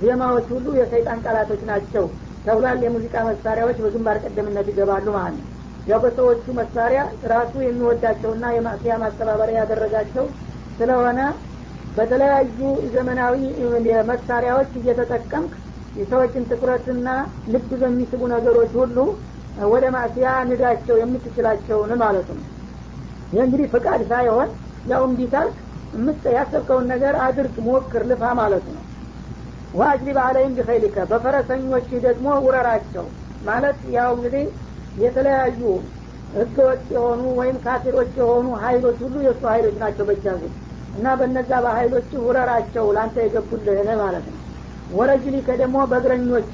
[0.03, 2.05] ዜማዎች ሁሉ የሰይጣን ቃላቶች ናቸው
[2.47, 5.51] ተብሏል። የሙዚቃ መሳሪያዎች በግንባር ቀደምነት ይገባሉ ማለት ነው
[5.87, 7.01] ያው በሰዎቹ መሳሪያ
[7.33, 10.27] ራሱ የሚወዳቸውና የማስያ ማስተባበሪያ ያደረጋቸው
[10.79, 11.21] ስለሆነ
[11.97, 12.61] በተለያዩ
[12.95, 13.37] ዘመናዊ
[14.11, 15.53] መሳሪያዎች እየተጠቀምክ
[15.95, 17.09] የሰዎችን ትኩረትና
[17.53, 18.97] ልብ በሚስቡ ነገሮች ሁሉ
[19.67, 22.47] ወደ ማስያ ንዳቸው የምትችላቸውን ማለት ነው።
[23.33, 24.49] ይህ እንግዲህ ፍቃድ ሳይሆን
[24.87, 25.57] ያው እንዲታልክ
[25.99, 28.83] ምጥ ያሰብከውን ነገር አድርግ ሞክር ልፋ ማለት ነው።
[29.75, 33.07] ዋጅሊብ አለይም ቢኸይሊከ በፈረሰኞች ደግሞ ውረራቸው
[33.43, 34.45] ማለት ያው እንግዲህ
[34.97, 35.61] የተለያዩ
[36.31, 40.43] ህገወጥ የሆኑ ወይም ካፊሮች የሆኑ ሀይሎች ሁሉ የእሱ ሀይሎች ናቸው በጃዙ
[40.95, 44.41] እና በነዛ በሀይሎች ውረራቸው ለአንተ የገቡልህን ማለት ነው።
[44.91, 46.51] ወረጅሊከ ደግሞ በእግረኞች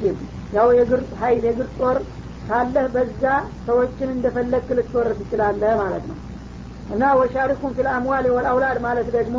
[0.52, 1.98] ያው የእግር ሀይል የእግር ጦር
[2.46, 3.24] ካለህ በዛ
[3.66, 6.18] ሰዎችን እንደፈለግክ ልትወር ትችላለህ ማለት ነው።
[6.86, 9.36] እና ወሻሪኩም ፊል አምዋል ወልአውላድ ማለት ደግሞ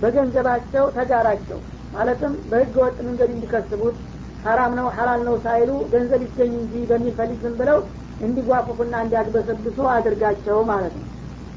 [0.00, 1.58] በገንዘባቸው ተጋራቸው
[1.92, 3.96] ማለትም በህገ ወጥ መንገድ እንዲከስቡት
[4.44, 7.78] ሀራም ነው ሀላል ነው ሳይሉ ገንዘብ ይገኝ እንጂ በሚፈልግ ዝም ብለው
[8.20, 11.06] እንዲጓፉፉና እንዲያግበሰብሱ አድርጋቸው ማለት ነው።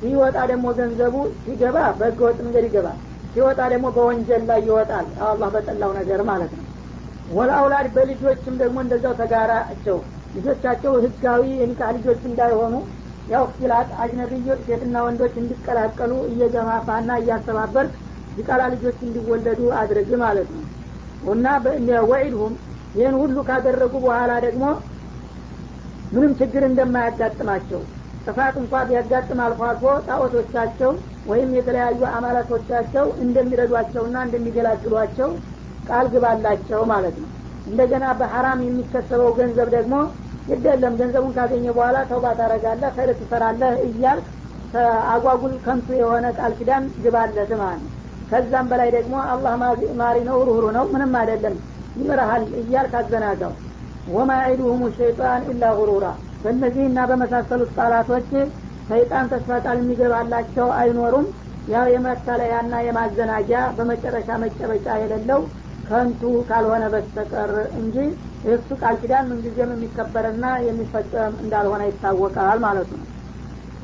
[0.01, 2.97] ሲወጣ ደግሞ ገንዘቡ ሲገባ በህገ ወጥ መንገድ ይገባል።
[3.33, 6.65] ሲወጣ ደግሞ በወንጀል ላይ ይወጣል። አላህ በጠላው ነገር ማለት ነው።
[7.29, 9.97] ወልአውላድ በልጆችም ደግሞ እንደዛው ተጋራቸው።
[10.35, 12.73] ልጆቻቸው ህጋዊ የኒካህ ልጆች እንዳይሆኑ
[13.27, 17.93] ያው ኪላት አጅነብዮች ሴትና ወንዶች እንዲቀላቀሉ እየገፋፋና እያስተባበርክ
[18.37, 20.63] ዲቃላ ልጆች እንዲወለዱ አድርግ ማለት ነው።
[21.33, 21.45] እና
[22.11, 22.53] ወዒድሁም
[22.95, 24.63] ይህን ሁሉ ካደረጉ በኋላ ደግሞ
[26.11, 27.81] ምንም ችግር እንደማያጋጥማቸው
[28.25, 30.91] ጥፋት እንኳ ቢያጋጥም አልፎ አልፎ ጣዖቶቻቸው
[31.25, 35.29] ወይም የተለያዩ አማላቶቻቸው እንደሚረዷቸውና እንደሚገላግሏቸው
[35.87, 37.29] ቃል ግባላቸው ማለት ነው።
[37.67, 39.95] እንደገና በሐራም የሚከሰበው ገንዘብ ደግሞ
[40.47, 44.27] ግደለም ገንዘቡን ካገኘ በኋላ ተውባ ታረጋለህ ኸይር ትሰራለህ እያልክ
[45.13, 47.91] አጓጉል ከንቱ የሆነ ቃል ኪዳን ግባለት ማለት ነው።
[48.31, 49.53] ከዛም በላይ ደግሞ አላህ
[50.01, 51.55] ማሪ ነው ሩህሩ ነው ምንም አይደለም
[51.95, 53.53] ይምርሃል እያልክ አዘናጋው
[54.09, 56.05] ወማ ዒዱሁም ሸይጣን ኢላ ጉሩራ።
[56.43, 58.29] በእነዚህና በመሳሰሉት ቃላቶች
[58.89, 61.25] ሰይጣን ተስፋ ቃል የሚገባላቸው አይኖሩም።
[61.67, 65.41] ያው የመተለያና የማዘናጃ በመጨረሻ መጨበጫ የሌለው
[65.87, 67.95] ከንቱ ካልሆነ በስተቀር እንጂ
[68.51, 73.05] እሱ ቃል ኪዳን ምንጊዜም የሚከበርና የሚፈጸም እንዳልሆነ ይታወቃል ማለት ነው።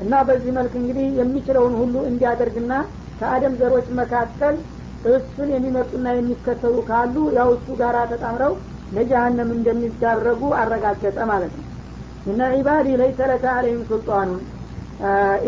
[0.00, 2.72] እና በዚህ መልክ እንግዲህ የሚችለውን ሁሉ እንዲያደርግና
[3.20, 4.56] ከአደም ዘሮች መካከል
[5.10, 8.54] እሱን የሚመርጡና የሚከተሉ ካሉ ያው እሱ ጋር ተጣምረው
[8.92, 11.64] ለጀሀነም እንደሚዳረጉ አረጋገጠ ማለት ነው።
[12.26, 14.40] እነ ዒባዲ ለይሰ ለከ አለይም ሱልጣኑን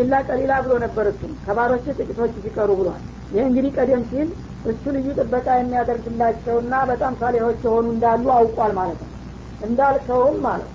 [0.01, 4.27] ኢላ ቀሊላ ብሎ ነበር እሱም። ከባሮች ጥቂቶች ሲቀሩ ብሏል። ይህ እንግዲህ ቀደም ሲል
[4.65, 9.11] እሱ ልዩ ጥበቃ የሚያደርግላቸውና በጣም ሳሌሆች የሆኑ እንዳሉ አውቋል ማለት ነው።
[9.67, 10.71] እንዳልከውም ማለት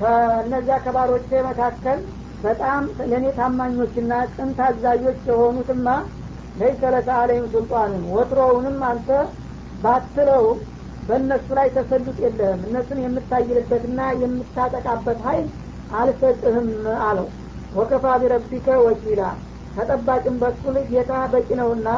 [0.00, 1.98] ከእነዚያ ከባሮቼ መካከል
[2.42, 5.86] በጣም ለእኔ ታማኞችና ቅን ታዛዦች የሆኑትማ
[6.56, 9.08] ለይሰ ለከ አለይም ሱልጣኑን ወትሮውንም አንተ
[9.82, 10.58] ባትለውም
[11.08, 15.46] በእነሱ ላይ ተሰሉጥ የለህም። እነሱን የምታይልበትና የምታጠቃበት ሀይል
[15.90, 16.68] አልሰጥህም
[17.06, 17.28] አለው።
[17.72, 19.22] ወከፋ ቢረቢከ ወኪላ።
[19.76, 21.88] ከጠባቂም በኩል ጌታ በቂ ነውና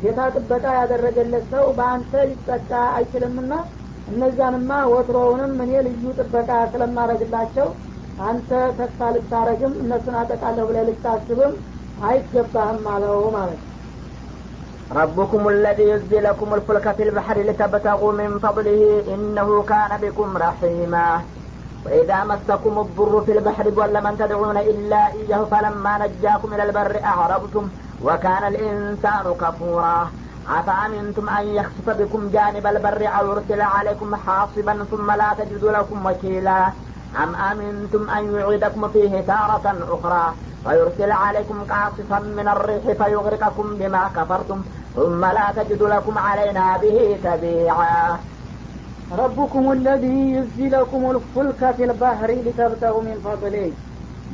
[0.00, 3.52] ጌታ ጥበቃ ያደረገለት ሰው በአንተ ሊጠቃ አይችልምና
[4.06, 7.68] እነዛንማ ወትሮውንም እኔ ልዩ ጥበቃ ስለማረግላቸው
[8.18, 8.48] አንተ
[8.78, 11.54] ተስፋ ልታረግም እነሱን አጠቃለሁ ብለ ልታስብም
[11.98, 13.73] አይገባህም አለው ማለት ነው
[14.92, 21.20] ربكم الذي يزي لكم الفلك في البحر لتبتغوا من فضله إنه كان بكم رحيما.
[21.86, 27.68] وإذا مسكم الضر في البحر ضل من تدعون إلا إياه فلما نجاكم إلى البر أعرضتم
[28.04, 30.10] وكان الإنسان كفورا.
[30.58, 36.66] أفأمنتم أن يخسف بكم جانب البر أو يرسل عليكم حاصبا ثم لا تجدوا لكم وكيلا؟
[37.22, 40.26] أم أمنتم أن يعيدكم فيه تارة أخرى
[40.66, 44.60] ويرسل عليكم قاصفا من الريح فيغرقكم بما كفرتم
[44.96, 48.18] ثم لا تجد لكم علينا به تبيعا.
[49.22, 53.68] ربكم الذي يزلكم الفلك في البحر لتبتغوا من فضله.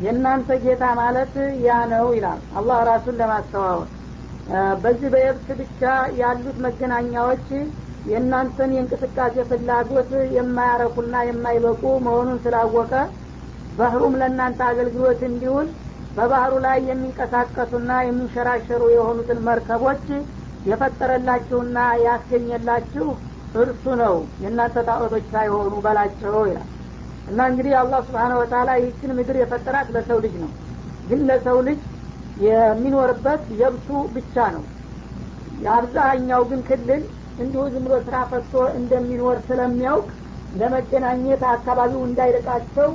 [0.04, 1.34] የእናንተ ጌታ ማለት
[1.68, 3.88] ያ ነው ይላል። አላህ ራሱን ለማስተዋወቅ።
[4.82, 5.80] በዚህ በየብስ ብቻ
[6.20, 7.48] ያሉት መገናኛዎች
[8.04, 12.92] የእናንተን የእንቅስቃሴ ፍላጎት የማያረኩና የማይበቁ መሆኑን ስላወቀ
[13.72, 15.68] ባህሩም ለእናንተ አገልግሎት እንዲውል
[16.16, 20.06] በባህሩ ላይ የሚንቀሳቀሱና የሚንሸራሸሩ የሆኑትን መርከቦች
[20.64, 23.06] የፈጠረላችሁና ያስገኘላችሁ
[23.54, 26.68] እርሱ ነው። የእናንተ ጣዖቶች ሳይሆኑ በላቸው ይላል።
[27.26, 30.50] እና እንግዲህ አላህ ስብሓነ ወተላ ይህችን ምድር የፈጠራት ለሰው ልጅ ነው።
[31.04, 31.80] ግን ለሰው ልጅ
[32.44, 34.64] የሚኖርበት የብሱ ብቻ ነው።
[35.60, 37.02] የአብዛኛው ግን ክልል
[37.40, 40.08] እንዲሁ ዝም ብሎ ስራ ፈቶ እንደሚኖር ስለሚያውቅ
[40.52, 42.88] ለመገናኘት አካባቢው እንዳይርቃቸው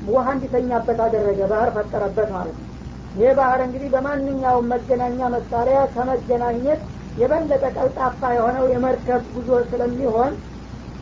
[0.00, 2.68] ውሀ እንዲተኛበት አደረገ። ባህር ፈጠረበት ማለት ነው።
[3.14, 6.80] ይህ ባህር እንግዲህ በማንኛውም መገናኛ መሳሪያ ከመገናኘት
[7.16, 10.32] የበለጠ ቀልጣፋ የሆነው የመርከብ ጉዞ ስለሚሆን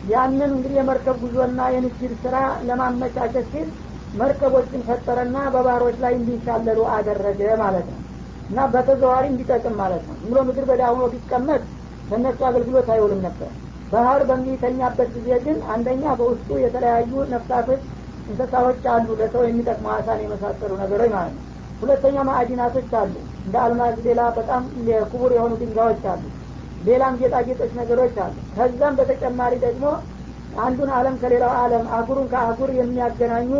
[0.03, 2.35] ያንን እንግዲህ የመርከብ ጉዞና የንግድ ስራ
[2.67, 3.67] ለማመቻቸት ሲል
[4.13, 8.01] መርከቦችን ፈጠረና በባህሮች ላይ እንዲሻለሉ አደረገ ማለት ነው።
[8.49, 11.61] እና በተዘዋሪ እንዲጠቅም ማለት ነው። ብሎ ምድር በዳ ሆኖ ቢቀመጥ
[12.09, 13.49] ለእነሱ አገልግሎት አይውልም ነበር።
[13.91, 17.83] ባህር በሚተኛበት ጊዜ ግን አንደኛ በውስጡ የተለያዩ ነፍሳቶች
[18.27, 21.43] እንስሳዎች አሉ ለሰው የሚጠቅሙ አሳን የመሳሰሉ ነገሮች ማለት ነው።
[21.81, 23.13] ሁለተኛ ማዕዲናቶች አሉ።
[23.45, 24.63] እንደ አልማዝ ሌላ በጣም
[25.11, 26.23] ክቡር የሆኑ ድንጋዮች አሉ።
[26.81, 29.85] ሌላም ጌጣጌጦች ነገሮች አሉ። ከዛም በተጨማሪ ደግሞ
[30.59, 33.51] አንዱን አለም ከሌላው አለም አጉሩን ከአጉር የሚያገናኙ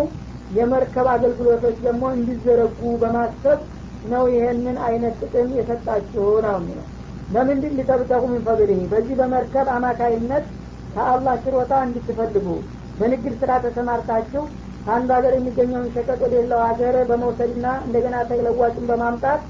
[0.51, 3.59] የመርከብ አገልግሎቶች ደግሞ እንዲዘረጉ በማሰብ
[4.05, 6.85] ነው ይሄንን አይነት ጥቅም የሰጣችሁ ነው የሚለው
[7.27, 8.43] ለምንድን ሊተብተቁ ምን
[8.91, 10.45] በዚህ በመርከብ አማካይነት
[10.93, 12.47] ከአላህ ችሮታ እንድትፈልጉ።
[12.97, 14.43] በንግድ ስራ ተሰማርታችሁ
[14.85, 19.41] ከአንዱ ሀገር የሚገኘውን ሸቀጥ ወደ ሌላው ሀገር በመውሰድና እንደገና ተለዋጭን በማምጣት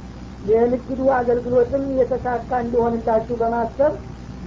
[0.43, 3.93] የንግዱ አገልግሎትም የተሳካ እንዲሆንላችሁ በማሰብ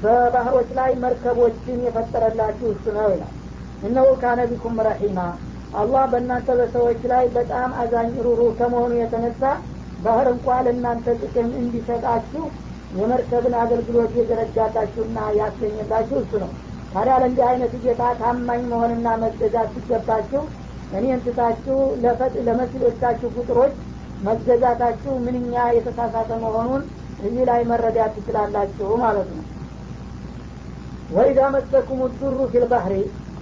[0.02, 3.32] በባህሮች ላይ መርከቦችን የፈጠረላችሁ እሱ ነው ይላል።
[3.82, 5.18] እነሁ ካነ ቢኩም ረሒማ።
[5.74, 9.42] አላህ በእናንተ በሰዎች ላይ በጣም አዛኝ ሩሩ ከመሆኑ የተነሳ
[9.98, 12.44] ባህር እንኳ ለእናንተ ጥቅም እንዲሰጣችሁ
[12.98, 16.50] የመርከብን አገልግሎት የዘረጋላችሁና ያስገኘላችሁ እሱ ነው።
[16.92, 20.42] ታዲያ ለእንዲህ አይነት ጌታ ታማኝ መሆንና መገዛት ሲገባችሁ
[20.92, 21.76] እኔ እንትታችሁ
[22.46, 23.74] ለመሲሎቻችሁ ቁጥሮች
[24.24, 26.82] መገዛታችሁ ምንኛ የተሳሳተ መሆኑን
[27.20, 29.44] እዚህ ላይ መረዳት ትችላላችሁ ማለት ነው።
[31.10, 32.94] ወይዛ መሰኩም ዱሩ ፊልባህሪ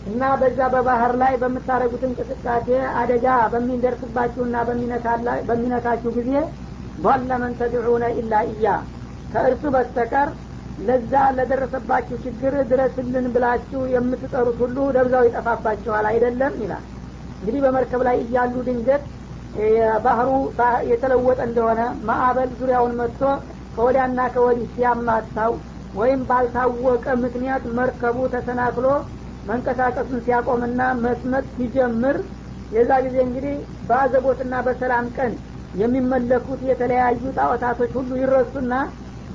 [0.08, 2.68] እና በዛ በባህር ላይ በምታደረጉት እንቅስቃሴ
[3.00, 4.56] አደጋ በሚደርስባችሁና
[5.48, 6.30] በሚነካችሁ ጊዜ
[7.02, 8.68] ቧለ ተድዑነ ኢላ እያ
[9.32, 10.28] ከእርሱ በስተቀር
[10.80, 16.52] ለዛ ለደረሰባችሁ ችግር ድረስልን ብላችሁ የምትጠሩት ሁሉ ደብዛው ይጠፋባችኋል አይደለም?
[16.62, 16.84] ይላል።
[17.38, 19.02] እንግዲህ በመርከብ ላይ እያሉ ድንገት
[20.04, 20.28] ባህሩ
[20.90, 23.22] የተለወጠ እንደሆነ ማዕበል ዙሪያውን መጥቶ
[23.74, 25.52] ከወዲያና ከወዲህ ሲያማታው
[25.98, 28.86] ወይም ባልታወቀ ምክንያት መርከቡ ተሰናክሎ
[29.48, 32.16] መንቀሳቀሱን ሲያቆምና መስመጥ ሲጀምር
[32.72, 33.54] የዛ ጊዜ እንግዲህ
[33.88, 35.32] በአዘቦትና በሰላም ቀን
[35.80, 38.72] የሚመለኩት የተለያዩ ጣዖታቶች ሁሉ ይረሱና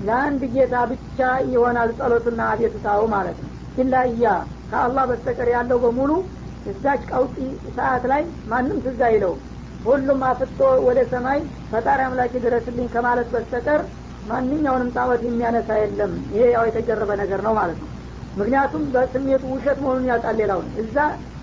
[0.03, 4.25] ለአንድ ጌታ ብቻ ይሆናል ጸሎቱና አቤቱታው ማለት ነው። ኢላ እያ
[4.71, 6.11] ከአላህ በስተቀር ያለው በሙሉ
[6.65, 7.37] እዛች ቀውጢ
[7.75, 9.33] ሰዓት ላይ ማንም ትዝ አይለው
[9.85, 11.39] ሁሉም አፍጦ ወደ ሰማይ
[11.71, 13.81] ፈጣሪ አምላክ ድረስልኝ ከማለት በስተቀር
[14.29, 17.89] ማንኛውንም ጣዖት የሚያነሳ የለም። ይሄ ያው የተጀረበ ነገር ነው ማለት ነው።
[18.37, 20.95] ምክንያቱም በስሜቱ ውሸት መሆኑን ያውቃል ሌላውን እዛ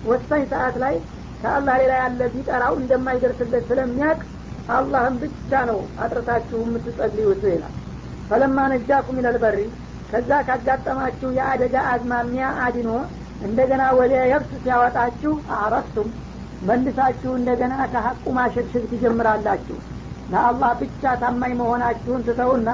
[0.05, 0.95] ወሳኝ ሰዓት ላይ
[1.41, 4.21] ከአላህ ሌላ ያለ ቢጠራው እንደማይደርስለት ስለሚያውቅ
[4.69, 7.75] አላህን ብቻ ነው አጥርታችሁ የምትጸልዩት ይላል
[8.31, 9.57] ፈለማ ነጃኩም ይለልበሪ
[10.11, 12.89] ከዛ ካጋጠማችሁ የአደጋ አዝማሚያ አድኖ
[13.41, 16.09] እንደገና ወደ የብስ ሲያወጣችሁ አረፍቱም
[16.61, 19.77] መልሳችሁ እንደገና ከሀቁ ማሸግሸግ ትጀምራላችሁ።
[20.31, 22.69] ለአላህ ብቻ ታማኝ መሆናችሁን ትተውና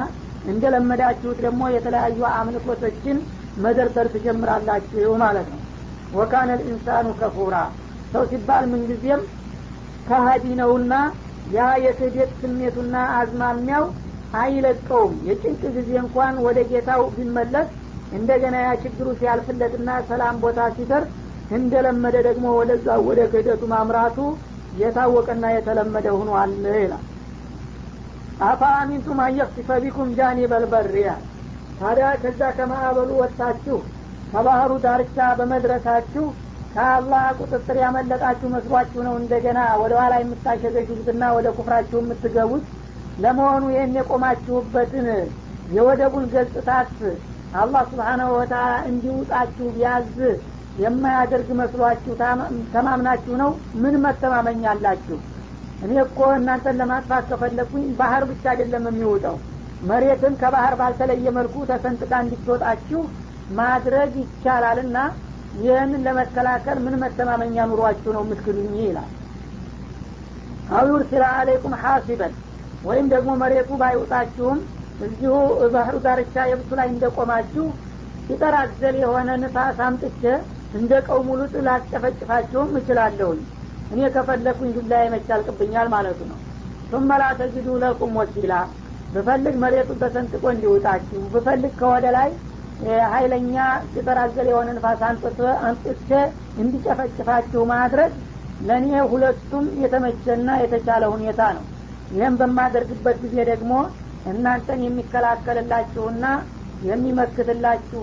[0.51, 3.17] እንደለመዳችሁት ደግሞ የተለያዩ አምልኮቶችን
[3.63, 5.61] መደርደር ትጀምራላችሁ ማለት ነው።
[6.17, 7.55] ወካነ ልኢንሳኑ ከፉራ
[8.13, 9.21] ሰው ሲባል ምንጊዜም
[10.07, 10.93] ከሀዲ ነውና
[11.55, 13.85] ያ የክህደት ስሜቱና አዝማሚያው
[14.33, 17.69] አይለቀውም። የጭንቅ ጊዜ እንኳን ወደ ጌታው ቢመለስ
[18.11, 21.09] እንደገና ያ ችግሩ ሲያልፍለትና ሰላም ቦታ ሲደርስ
[21.51, 24.17] እንደለመደ ደግሞ ወደዛ ወደ ክህደቱ ማምራቱ
[24.73, 27.05] የታወቀና የተለመደ ሁኗል ይላል።
[28.41, 31.11] አፋ አሚንቱም አንየክሲፈ ቢኩም ጃኒ በልበሪያ
[31.79, 33.77] ታዲያ ከዛ ከማዕበሉ ወጥታችሁ
[34.31, 36.25] ከባህሩ ዳርቻ በመድረሳችሁ
[36.73, 39.13] ከአላህ ቁጥጥር ያመለጣችሁ መስሏችሁ ነው?
[39.21, 42.65] እንደገና ወደ ኋላ የምታሸገሹትና ወደ ኩፍራችሁ የምትገቡት
[43.17, 45.07] ለመሆኑ ይህን የቆማችሁበትን
[45.75, 46.93] የወደቡን ገጽታት
[47.61, 48.57] አላህ ስብሓናሁ ወተላ
[48.89, 50.11] እንዲውጣችሁ ቢያዝ
[50.81, 52.13] የማያደርግ መስሏችሁ
[52.73, 53.51] ተማምናችሁ ነው?
[53.83, 55.17] ምን መተማመኛ አላችሁ?
[55.83, 59.37] እኔ እኮ እናንተን ለማጥፋት ከፈለግኩኝ ባህር ብቻ አይደለም የሚውጠው
[59.89, 63.01] መሬትን ከባህር ባልተለየ መልኩ ተሰንጥቃ እንዲትወጣችሁ
[63.59, 64.97] ማድረግ ይቻላልና
[65.59, 69.11] ይህንን ለመከላከል ምን መተማመኛ ኑሯችሁ ነው የምትክዱኝ ይላል።
[70.77, 72.33] አው ዩርሲላ አለይኩም ሐሲበን
[72.84, 74.60] ወይም ደግሞ መሬቱ ባይውጣችሁም
[75.06, 75.34] እዚሁ
[75.74, 77.64] ባህሩ ዳርቻ የብሱ ላይ እንደቆማችሁ
[78.26, 80.22] ሲጠር አዘል የሆነ ንፋስ አምጥቼ
[80.78, 83.40] እንደ ቀውሙ ሉጥ ላስጨፈጭፋችሁም እችላለሁኝ
[83.94, 86.38] እኔ ከፈለግኩኝ ዱላ ይመቻልቅብኛል ማለቱ ነው
[86.92, 88.60] ثم لا تجدوا لكم وكيلا
[89.14, 92.30] ብፈልግ መሬቱን ተሰንጥቆ እንዲውጣችሁ ብፈልግ ከወደ ላይ
[93.12, 93.54] ሀይለኛ
[93.92, 95.00] ሲጠር አዘል የሆነ ንፋስ
[95.68, 96.10] አንጥቼ
[96.62, 98.12] እንዲጨፈጭፋችሁ ማድረግ
[98.68, 101.64] ለእኔ ሁለቱም የተመቸና የተቻለ ሁኔታ ነው
[102.09, 103.71] ይህም በማደርግበት ጊዜ ደግሞ
[104.25, 106.25] እናንተን የሚከላከልላችሁና
[106.81, 108.01] የሚመክትላችሁ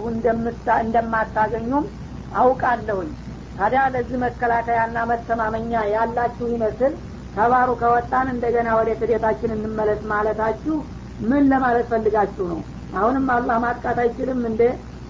[0.81, 1.85] እንደማታገኙም
[2.33, 3.11] አውቃለሁኝ።
[3.59, 6.93] ታዲያ ለዚህ መከላከያና መተማመኛ ያላችሁ ይመስል
[7.35, 10.77] ከባሩ ከወጣን እንደገና ወደ ክዴታችን እንመለስ ማለታችሁ
[11.23, 12.61] ምን ለማለት ፈልጋችሁ ነው?
[12.97, 14.62] አሁንም አላህ ማጥቃት አይችልም እንደ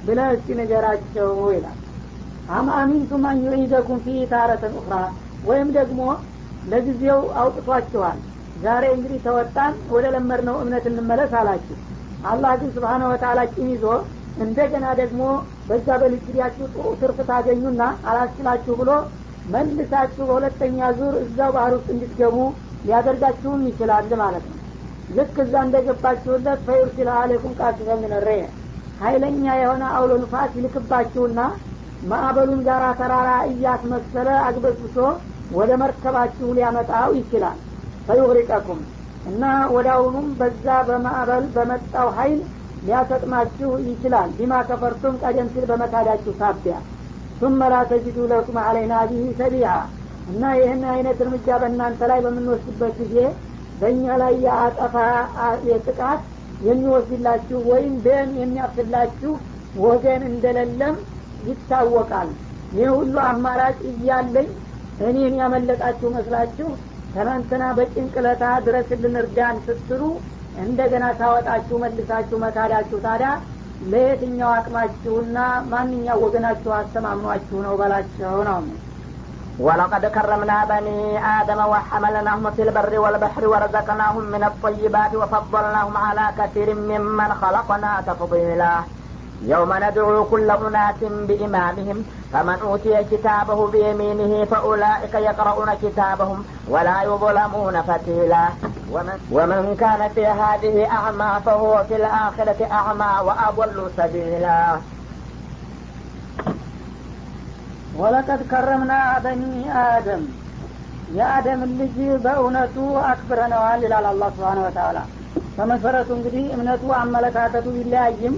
[0.05, 1.79] ብለ እስቲ ንገራቸው ይላል።
[2.51, 2.91] አም አን
[3.45, 4.95] ዩዒደኩም ፊ ታረተን ኡኽራ
[5.45, 6.01] ወይም ደግሞ
[6.65, 8.19] ለጊዜው አውጥቷችኋል
[8.65, 11.77] ዛሬ እንግዲህ ተወጣን ወደ ለመድነው እምነት እንመለስ አላችሁ።
[12.23, 13.87] አላህ ግን ስብሓነ ወተላ ቂም ይዞ
[14.37, 15.23] እንደገና ደግሞ
[15.69, 18.91] በዛ በልጅሪያችሁ ጥሩ ትርፍ ታገኙና አላስችላችሁ ብሎ
[19.47, 22.37] መልሳችሁ በሁለተኛ ዙር እዛው ባህር ውስጥ እንድትገቡ
[22.85, 24.59] ሊያደርጋችሁም ይችላል ማለት ነው።
[25.09, 28.29] ልክ እዛ እንደገባችሁለት ፈዩርሲል አሌኩም ቃሲፈ ሚነሬ
[29.01, 31.41] ሀይለኛ የሆነ አውሎ ንፋስ ይልክባችሁና
[32.03, 34.97] ማዕበሉን ጋራ ተራራ እያስመሰለ አግበስብሶ
[35.51, 37.59] ወደ መርከባችሁ ሊያመጣው ይችላል
[38.08, 38.80] ፈዩግሪቀኩም
[39.30, 39.44] እና
[39.76, 42.40] ወዳውኑም በዛ በማዕበል በመጣው ሀይል
[42.86, 46.78] ሊያሰጥማችሁ ይችላል ቢማ ከፈርቱም ቀደም ሲል በመካዳችሁ ሳቢያ
[47.42, 49.82] ثم لا تجدوا لكم علينا به سبيعا
[50.32, 53.16] እና ይህን አይነት እርምጃ በእናንተ ላይ በምንወስድበት ጊዜ
[53.80, 54.96] በእኛ ላይ የአጠፋ
[55.70, 56.22] የጥቃት
[56.68, 59.32] የሚወስድላችሁ ወይም ደም የሚያፍላችሁ
[59.84, 60.96] ወገን እንደሌለም
[61.50, 62.30] ይታወቃል
[62.78, 64.50] ይህ ሁሉ አማራጭ እያለኝ
[65.08, 66.70] እኔን ያመለጣችሁ መስላችሁ
[67.14, 70.02] ትናንትና በጭንቅለታ ድረስልን እርዳን ስትሉ
[70.64, 73.30] እንደገና ታወጣችሁ መልሳችሁ መካዳችሁ ታዲያ
[73.92, 75.38] ለየትኛው አቅማችሁና
[75.74, 78.62] ማንኛው ወገናችሁ አስተማምኗችሁ ነው በላቸው ነው
[79.60, 81.00] ولقد كرمنا بني
[81.38, 88.74] آدم وحملناهم في البر والبحر ورزقناهم من الطيبات وفضلناهم على كثير ممن خلقنا تفضيلا
[89.44, 91.98] يوم ندعو كل أناس بإمامهم
[92.34, 98.46] فمن أوتي كتابه بيمينه فأولئك يقرؤون كتابهم ولا يظلمون فتيلا
[98.92, 104.62] ومن, ومن كان في هذه أعمى فهو في الآخرة أعمى وأضل سبيلا
[108.02, 109.42] ወለቀድ ከረምና በኒ
[109.80, 110.22] አደም
[111.18, 112.76] የአደምን ልጅ በእውነቱ
[113.10, 114.98] አክብረነዋል ይላል አላ ስብሓን ወተላ
[115.58, 118.36] በመሰረቱ እንግዲህ እምነቱ አመለካከቱ ቢለያይም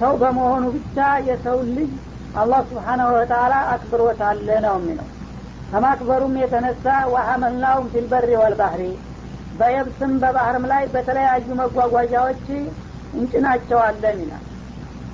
[0.00, 1.92] ሰው በመሆኑ ብቻ የሰው ልጅ
[2.34, 5.08] አላህ ስብሓናሁ ወተላ አክብሮታል ነው የሚለው።
[5.70, 8.82] ከማክበሩም የተነሳ ወሐመልናውም ፊልበሪ ወልባህሪ
[9.58, 12.44] በየብስም በባህርም ላይ በተለያዩ መጓጓዣዎች
[13.14, 14.44] እንጭናቸዋለን ይላል።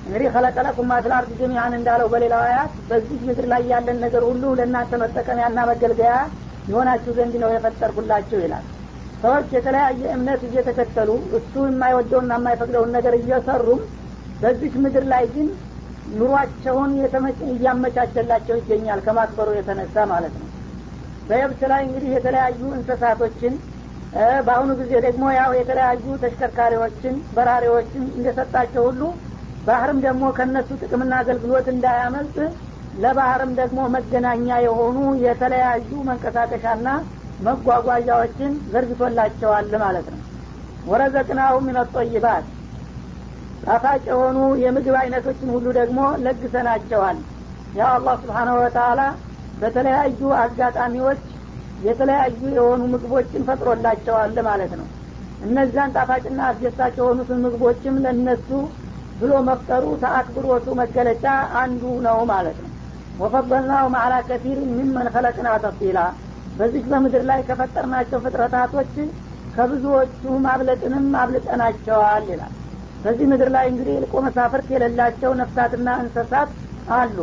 [0.05, 5.59] እንግዲህ ከለቀለኩም ማትላርድ ጀሚአን እንዳለው በሌላው አያት በዚህ ምድር ላይ ያለን ነገር ሁሉ ለእናንተ መጠቀሚያና
[5.71, 6.13] መገልገያ
[6.69, 8.65] የሆናችሁ ዘንድ ነው የፈጠርኩላችሁ ይላል።
[9.21, 13.81] ሰዎች የተለያየ እምነት እየተከተሉ እሱ የማይወደውና የማይፈቅደውን ነገር እየሰሩም
[14.41, 15.47] በዚህ ምድር ላይ ግን
[16.13, 16.91] ኑሯቸውን
[17.53, 20.49] እያመቻቸላቸው ይገኛል ከማክበሩ የተነሳ ማለት ነው።
[21.29, 23.53] በየብስ ላይ እንግዲህ የተለያዩ እንስሳቶችን
[24.45, 29.01] በአሁኑ ጊዜ ደግሞ ያው የተለያዩ ተሽከርካሪዎችን በራሪዎችን እንደሰጣቸው ሁሉ
[29.65, 32.37] ባህርም ደግሞ ከነሱ ጥቅምና አገልግሎት እንዳያመልጥ
[32.93, 36.87] ለባህርም ደግሞ መገናኛ የሆኑ የተለያዩ መንቀሳቀሻና
[37.39, 40.21] መጓጓዣዎችን ዘርግቶላቸዋል ማለት ነው።
[40.83, 42.45] ወረዘቅናሁ ሚነጦይባት
[43.67, 47.17] ጣፋጭ የሆኑ የምግብ አይነቶችን ሁሉ ደግሞ ለግሰናቸዋል።
[47.73, 49.01] ያው አላህ ስብሓናሁ ወተላ
[49.57, 51.21] በተለያዩ አጋጣሚዎች
[51.79, 54.87] የተለያዩ የሆኑ ምግቦችን ፈጥሮላቸዋል ማለት ነው።
[55.41, 58.49] እነዛን ጣፋጭና አስደሳች የሆኑትን ምግቦችም ለነሱ
[59.15, 61.25] ብሎ መፍጠሩ ተአክብሮቱ መገለጫ
[61.61, 62.71] አንዱ ነው ማለት ነው።
[63.19, 65.99] ወፈበልናው ማዕላ ከቲር ሚመን ከለቅና ተፊላ።
[66.55, 68.93] በዚህ በምድር ላይ ከፈጠርናቸው ፍጥረታቶች
[69.53, 72.53] ከብዙዎቹ ማብለጥንም አብልጠናቸዋል ይላል
[73.03, 76.51] በዚህ ምድር ላይ እንግዲህ ልቆ መሳፍርት የሌላቸው ነፍሳትና እንስሳት
[76.93, 77.17] አሉ።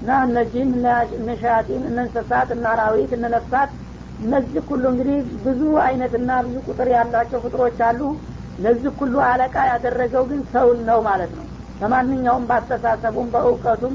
[0.00, 0.70] እና እነዚህም
[1.16, 3.70] እነ ሸያጢን እነ እንስሳት እነ አራዊት እነ ነፍሳት
[4.18, 5.16] እነዚህ ሁሉ እንግዲህ
[5.46, 8.00] ብዙ አይነትና ብዙ ቁጥር ያላቸው ፍጥሮች አሉ።
[8.58, 11.46] ለዚህ ሁሉ አለቃ ያደረገው ግን ሰውን ነው ማለት ነው።
[11.80, 13.94] በማንኛውም በአስተሳሰቡም በእውቀቱም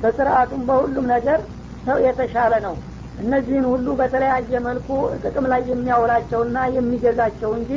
[0.00, 1.40] በስርአቱም በሁሉም ነገር
[1.86, 2.74] ሰው የተሻለ ነው።
[3.18, 4.88] እነዚህን ሁሉ በተለያየ መልኩ
[5.22, 7.72] ጥቅም ላይ የሚያውላቸውና የሚገዛቸው እንጂ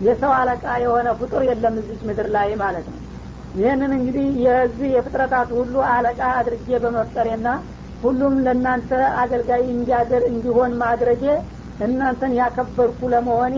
[0.00, 3.00] የሰው አለቃ የሆነ ፍጡር የለም እዚች ምድር ላይ ማለት ነው።
[3.54, 7.48] ይህንን እንግዲህ የዚህ የፍጥረታት ሁሉ አለቃ አድርጌ በመፍጠሬና
[8.02, 8.90] ሁሉም ለእናንተ
[9.22, 11.24] አገልጋይ እንዲያደር እንዲሆን ማድረጌ
[11.80, 13.56] እናንተን ያከበርኩ ለመሆኔ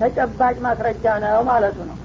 [0.00, 1.96] ተጨባጭ ማስረጃ ነው ማለቱ ነው።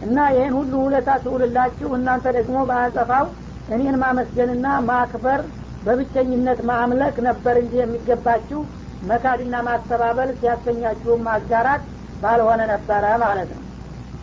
[0.00, 3.26] እና ይህን ሁሉ ውለታ ትውልላችሁ እናንተ ደግሞ በአጸፋው
[3.68, 5.40] እኔን ማመስገንና ማክበር
[5.82, 8.60] በብቸኝነት ማምለክ ነበር እንጂ የሚገባችሁ
[9.02, 11.82] መካድና ማስተባበል ሲያሰኛችሁም ማጋራት
[12.22, 13.64] ባልሆነ ነበረ ማለት ነው።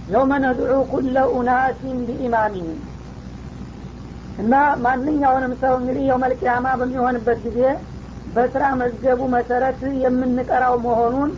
[0.07, 2.79] የውመ ነድዑ ኩለ ኡናሲን ቢኢማሚህም
[4.37, 4.53] እና
[4.83, 7.59] ማንኛውንም ሰው እንግዲህ የውመልቅያማ በሚሆንበት ጊዜ
[8.35, 11.29] በስራ መዝገቡ መሰረት የምንቀራው መሆኑን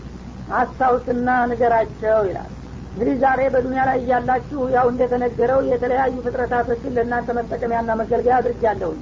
[0.60, 2.52] አስታውስና ንገራቸው ይላል።
[2.92, 9.02] እንግዲህ ዛሬ በዱኒያ ላይ እያላችሁ ያው እንደተነገረው የተለያዩ ፍጥረታቶችን ለእናንተ መጠቀሚያና መገልገያ አድርጃለሁኝ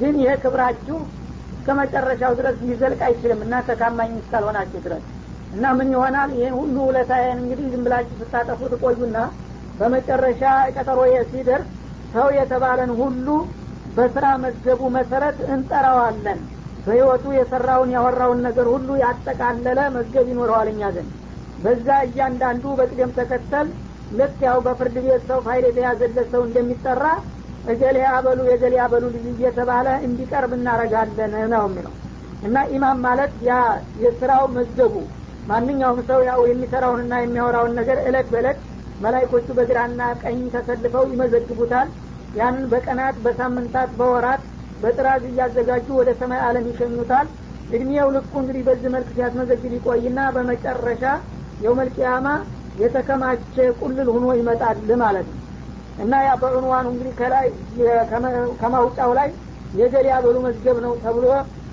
[0.00, 0.98] ግን ይሄ ክብራችሁ
[1.56, 5.04] እስከ መጨረሻው ድረስ ሊዘልቅ አይችልም እናንተ ታማኝ እስካልሆናችሁ ድረስ
[5.56, 6.30] እና ምን ይሆናል?
[6.38, 9.18] ይህን ሁሉ ውለታዬን እንግዲህ ዝም ብላችሁ ስታጠፉ ትቆዩና
[9.78, 10.42] በመጨረሻ
[10.74, 10.98] ቀጠሮ
[11.30, 11.68] ሲደርስ
[12.12, 13.26] ሰው የተባለን ሁሉ
[13.96, 16.40] በስራ መዝገቡ መሰረት እንጠራዋለን።
[16.86, 21.12] በህይወቱ የሰራውን ያወራውን ነገር ሁሉ ያጠቃለለ መዝገብ ይኖረዋል እኛ ዘንድ።
[21.58, 23.68] በዛ እያንዳንዱ በቅደም ተከተል
[24.10, 27.04] ልክ ያው በፍርድ ቤት ሰው ፋይል የተያዘለት ሰው እንደሚጠራ
[27.66, 31.94] እገሌ አበሉ የገሌ አበሉ ልጅ እየተባለ እንዲቀርብ እናረጋለን ነው የሚለው።
[32.46, 33.54] እና ኢማም ማለት ያ
[34.02, 34.94] የስራው መዝገቡ
[35.46, 38.58] ማንኛውም ሰው ያው የሚሰራውንና የሚያወራውን ነገር እለት በእለት
[39.00, 41.88] መላይኮቹ በግራና ቀኝ ተሰልፈው ይመዘግቡታል።
[42.34, 44.42] ያንን በቀናት በሳምንታት በወራት
[44.80, 47.26] በጥራዝ እያዘጋጁ ወደ ሰማይ አለም ይሸኙታል።
[47.68, 51.04] እድሜው ልኩ እንግዲህ በዚህ መልክ ሲያስመዘግብ ይቆይና በመጨረሻ
[51.60, 52.26] የውመልቅያማ
[52.76, 55.40] የተከማቸ ቁልል ሁኖ ይመጣል ማለት ነው።
[55.98, 57.46] እና ያ በዑንዋኑ እንግዲህ ከላይ
[58.60, 59.28] ከማውጫው ላይ
[59.72, 61.26] የገሌ ያበሉ መዝገብ ነው ተብሎ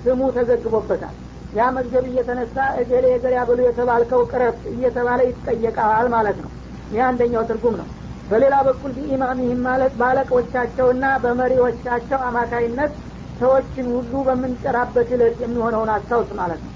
[0.04, 1.14] ስሙ ተዘግቦበታል
[1.54, 6.50] ያ መዝገብ እየተነሳ እገሌ የገሌ ያበሉ የተባልከው ቅረፍ እየተባለ ይጠየቃል ማለት ነው።
[6.90, 7.88] ይህ አንደኛው ትርጉም ነው።
[8.28, 12.92] በሌላ በኩል ቢኢማሚህም ማለት በአለቆቻቸውና በመሪዎቻቸው አማካይነት
[13.40, 16.72] ሰዎችን ሁሉ በምንጠራበት እለት የሚሆነውን አስታውስ ማለት ነው።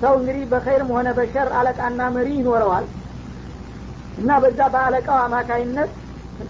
[0.00, 2.86] ሰው እንግዲህ በኸይርም ሆነ በሸር አለቃና መሪ ይኖረዋል
[4.16, 5.90] እና በዛ በአለቃው አማካይነት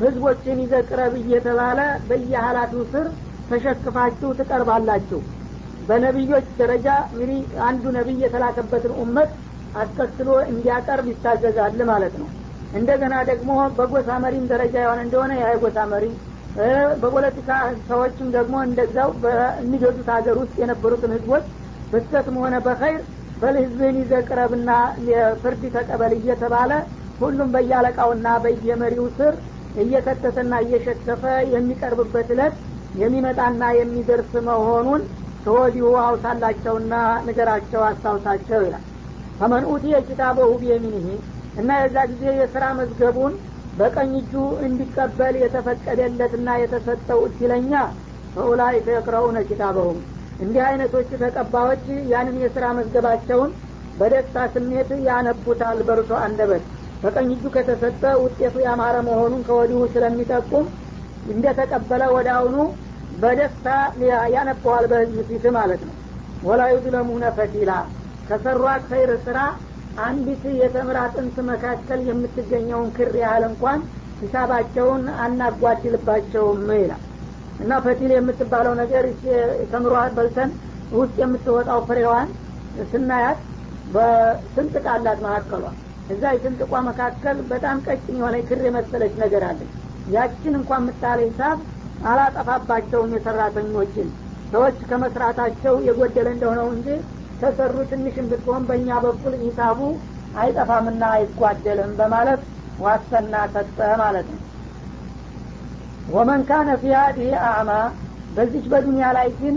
[0.00, 3.06] ህዝቦችን ይዘ ቅረብ እየተባለ በየሀላፊው ስር
[3.48, 5.20] ተሸክፋችሁ ትቀርባላችሁ
[5.88, 9.30] በነቢዮች ደረጃ እንግዲህ አንዱ ነቢይ የተላከበትን ኡመት
[9.74, 12.28] አስከትሎ እንዲያቀርብ ይታዘዛል ማለት ነው።
[12.72, 15.49] እንደገና ደግሞ በጎሳ መሪም ደረጃ የሆነ እንደሆነ ያ
[15.93, 16.07] መሪ
[17.01, 17.51] በፖለቲካ
[17.89, 21.47] ሰዎችም ደግሞ እንደዛው በሚገዙት ሀገር ውስጥ የነበሩትን ህዝቦች
[21.93, 23.03] በስተትም ሆነ በኸይር
[23.37, 24.70] በልህዝብህን ይዘቅረብና
[25.43, 26.70] ፍርድ ተቀበል እየተባለ
[27.20, 29.34] ሁሉም በያለቃውና በየመሪው ስር
[29.74, 31.22] እየከተተና እየሸከፈ
[31.55, 32.57] የሚቀርብበት እለት
[32.95, 35.03] የሚመጣና የሚደርስ መሆኑን
[35.47, 36.94] ከወዲሁ አውሳላቸውና
[37.26, 38.84] ንገራቸው አስታውሳቸው ይላል።
[39.40, 41.07] ፈመን ኡቲየ ኪታበሁ ቢየሚኒህ
[41.57, 43.34] እና የዛ ጊዜ የስራ መዝገቡን
[43.76, 44.32] በቀኝ እጁ
[44.66, 47.72] እንዲቀበል የተፈቀደለትና የተሰጠው እድለኛ
[48.34, 49.99] ፈኡላይከ የቅረኡነ ኪታበሁም
[50.38, 53.53] እንዲህ አይነቶቹ ተቀባዮች ያንን የስራ መዝገባቸውን
[53.97, 56.64] በደስታ ስሜት ያነቡታል በርሶ አንደበት።
[57.03, 60.66] በቀኝ እጁ ከተሰጠ ውጤቱ ያማረ መሆኑን ከወዲሁ ስለሚጠቁም
[61.26, 62.57] እንደተቀበለ ወደ አሁኑ
[63.16, 63.66] በደስታ
[64.34, 65.94] ያነበዋል በህዝብ ፊት ማለት ነው።
[66.42, 67.72] ወላ ዩዝለሙነ ፈቲላ
[68.26, 69.38] ከሰሯት ኸይር ስራ
[69.96, 73.78] አንዲት የተምር አጥንት መካከል የምትገኘውን ክር ያህል እንኳን
[74.20, 77.02] ሂሳባቸውን አናጓድልባቸውም ይላል።
[77.58, 79.04] እና ፈቲል የምትባለው ነገር
[79.70, 80.50] ተምሯ በልተን
[80.92, 82.28] ውስጥ የምትወጣው ፍሬዋን
[82.90, 83.40] ስናያት
[83.86, 85.64] በስንጥቅ አላት መካከሏ።
[86.08, 89.72] እዛ የስንጥቋ መካከል በጣም ቀጭን የሆነ ክር የመሰለች ነገር አለች።
[90.08, 91.58] ያችን እንኳን ምጣሌ ሂሳብ
[92.05, 94.09] አላጠፋባቸውም የሰራተኞችን።
[94.53, 96.88] ሰዎች ከመስራታቸው የጎደለ እንደሆነው እንጂ
[97.40, 99.80] ተሰሩ ትንሽን ብትሆን በእኛ በኩል ሂሳቡ
[100.34, 102.42] አይጠፋምና አይጓደልም በማለት
[102.78, 104.42] ዋሰና ሰጠ ማለት ነው።
[106.09, 107.70] ወመን ካነ ፊ ሀዲህ አዕማ
[108.30, 109.57] በዚች በዱንያ ላይ ግን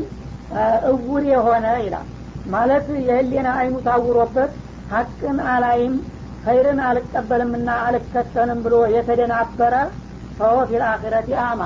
[0.92, 2.08] እውር የሆነ ይላል።
[2.46, 4.52] ማለት የህሌና አይኑ ታውሮበት
[4.92, 5.96] ሀቅን አላይም
[6.46, 9.76] ኸይርን አልቀበልምና አልከተልም ብሎ የተደናበረ
[10.40, 11.64] ፈሆ ፊል አኺረቲ አዕማ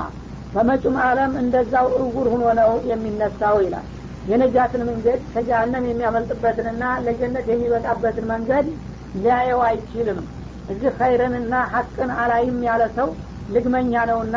[0.54, 3.86] በመጩም አለም እንደዛው እውር ሁኖ ነው የሚነሳው ይላል።
[4.24, 8.66] የነጃትን መንገድ ከጀሀነም የሚያመልጥበትንና ለጀነት የሚበቃበትን መንገድ
[9.14, 10.20] ሊያየው አይችልም።
[10.68, 13.08] እዚህ ኸይርንና ሀቅን አላይም ያለ ሰው
[13.48, 14.36] ልግመኛ ነውና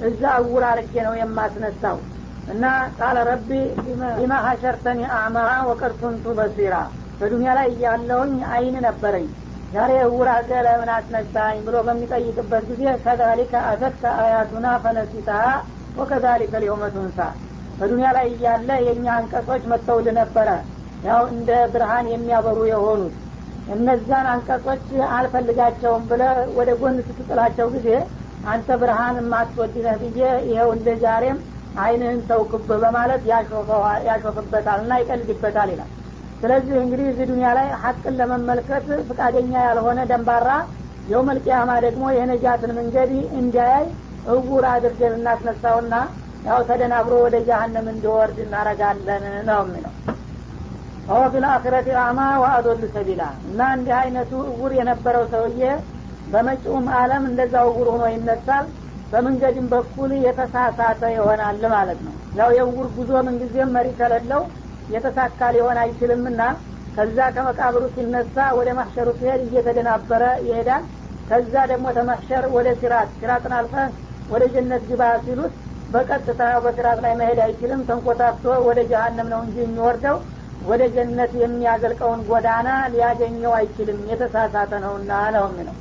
[0.00, 1.98] እዛ እውር አርጌ ነው የማስነሳው።
[2.46, 2.64] እና
[2.98, 3.50] ቃለ ረቢ
[4.16, 5.38] ቢማ ሀሸርተኒ አዕማ
[5.70, 6.74] ወቀድ ኩንቱ በሲራ።
[7.20, 9.26] በዱኒያ ላይ እያለውኝ አይን ነበረኝ
[9.72, 15.44] ዛሬ እውር አርገ ለምን አስነሳኝ ብሎ በሚጠይቅበት ጊዜ ከዛሊከ አተትከ አያቱና ፈነሲታሃ
[15.96, 16.82] ወከዛሊከ ሊሆመ
[17.78, 20.48] በዱኒያ ላይ እያለ የእኛ አንቀጾች መጥተውል ነበረ።
[21.02, 23.16] ያው እንደ ብርሃን የሚያበሩ የሆኑት።
[23.66, 26.22] እነዛን አንቀጾች አልፈልጋቸውም ብለ
[26.56, 27.88] ወደ ጎን ስትጥላቸው ጊዜ
[28.44, 31.38] አንተ ብርሃን የማትወድነህ ብዬ ይኸው እንደ ዛሬም
[31.74, 33.22] አይንህን ተውክብ በማለት
[34.08, 35.90] ያሾፍበታል እና ይቀልድበታል ይላል
[36.40, 40.48] ስለዚህ እንግዲህ እዚህ ዱኒያ ላይ ሀቅን ለመመልከት ፍቃደኛ ያልሆነ ደንባራ
[41.08, 43.10] የውመልቅያማ ደግሞ የነጃትን መንገድ
[43.40, 43.84] እንዲያይ
[44.32, 45.94] እውር አድርገን እናስነሳውና
[46.48, 49.94] ያው ተደናብሮ ወደ ጃሃንም እንዲወርድ እናረጋለን ነው የሚለው።
[51.10, 55.62] ወ ፊልአክረት አማ ወአዶል ሰቢላ እና እንዲህ አይነቱ እውር የነበረው ሰውዬ
[56.26, 58.66] በመጪውም አለም እንደዛ እውር ሆኖ ይነሳል
[59.12, 64.42] በመንገድም በኩል የተሳሳተ ይሆናል ማለት ነው። ያው የእውር ጉዞ ምንጊዜም መሪ ከሌለው
[64.93, 66.41] የተሳካ ሊሆን አይችልምና
[66.95, 70.83] ከዛ ከመቃብሩ ሲነሳ ወደ ማሸሩ ሲሄድ እየተደናበረ ይሄዳል
[71.29, 73.75] ከዛ ደግሞ ተማሸር ወደ ሲራት ሲራጥን አልፈ
[74.33, 75.53] ወደ ጀነት ግባ ሲሉት
[75.93, 80.17] በቀጥታ በሲራት ላይ መሄድ አይችልም ተንኮታፍቶ ወደ ጀሀነም ነው እንጂ የሚወርደው
[80.69, 85.77] ወደ ጀነት የሚያዘልቀውን ጎዳና ሊያገኘው አይችልም የተሳሳተ ነውና ነው የሚለው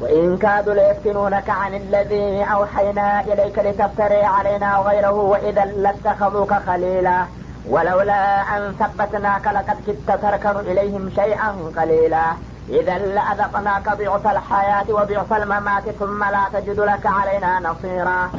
[0.00, 7.18] وإن كادوا ليفتنونك عن الذي أوحينا إليك لتفتري علينا غيره وإذا لاتخذوك خليلا
[7.65, 12.25] ولولا أن ثبتناك لقد كدت تركن إليهم شيئا قليلا.
[12.69, 18.29] إذا لأذقناك ضعف الحياة وضعف الممات ثم لا تجد لك علينا نصيرا.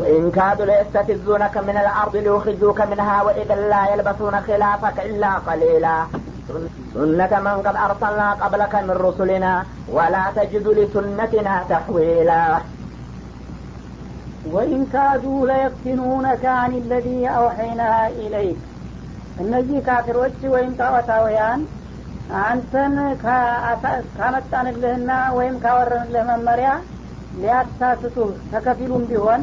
[0.00, 6.06] وإن كادوا ليستفزونك من الأرض ليخرجوك منها وإذا لا يلبثون خلافك إلا قليلا.
[6.94, 12.58] سنة من قد أرسلنا قبلك من رسلنا ولا تجد لسنتنا تحويلا.
[14.46, 17.82] ወኢን ካዱ ለየፍቲኑነከ አን ለዚ አውሐይና
[18.18, 18.60] ኢለይክ
[19.38, 21.60] እነዚህ ካፊሮች ወይም ጣዖታውያን
[22.42, 22.94] አንተን
[24.16, 26.70] ካመጣንልህና ወይም ካወረንልህ መመሪያ
[27.34, 29.42] ሊያሳስቱህ ተከፊሉም ቢሆን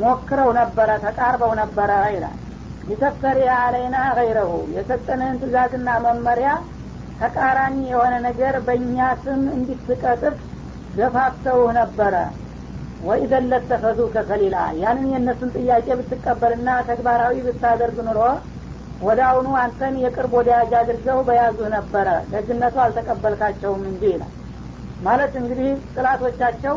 [0.00, 2.38] ሞክረው ነበረ ተቃርበው ነበረ ይላል።
[2.88, 6.48] ሊተፍተሪ አለይና ገይረሁ የሰጠንህን ትእዛዝና መመሪያ
[7.20, 10.36] ተቃራኒ የሆነ ነገር በእኛ ስም እንዲትቀጥፍ
[10.96, 12.14] ገፋፍተውህ ነበረ
[13.04, 18.20] ወኢዘን ለተኸዙ ከከሊላ ያንን የእነሱን ጥያቄ ብትቀበልና ተግባራዊ ብታደርግ ኑሮ
[19.00, 24.32] ወደ አሁኑ አንተን የቅርብ ወዳጅ አድርገው በያዙህ ነበረ። ደግነቱ አልተቀበልካቸውም እንጂ ይላል።
[25.00, 26.74] ማለት እንግዲህ ጥላቶቻቸው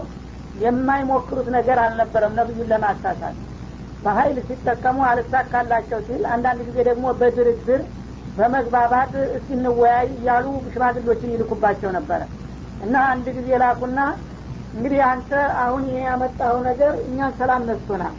[0.56, 3.36] የማይሞክሩት ነገር አልነበረም ነብዩን ለማሳሳት።
[4.04, 7.82] በሀይል ሲጠቀሙ አልሳካላቸው ሲል አንዳንድ ጊዜ ደግሞ በድርድር
[8.38, 12.22] በመግባባት እስኪንወያይ እያሉ ሽማግሎችን ይልኩባቸው ነበረ።
[12.82, 14.00] እና አንድ ጊዜ ላኩና
[14.78, 15.30] እንግዲህ አንተ
[15.62, 18.16] አሁን ይሄ ያመጣኸው ነገር እኛን ሰላም ነስቶናል።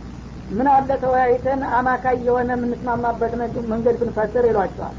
[0.50, 3.32] ምን አለ ተወያይተን አማካይ የሆነ የምንስማማበት
[3.72, 4.96] መንገድ ብንፈጥር ይሏቸዋል።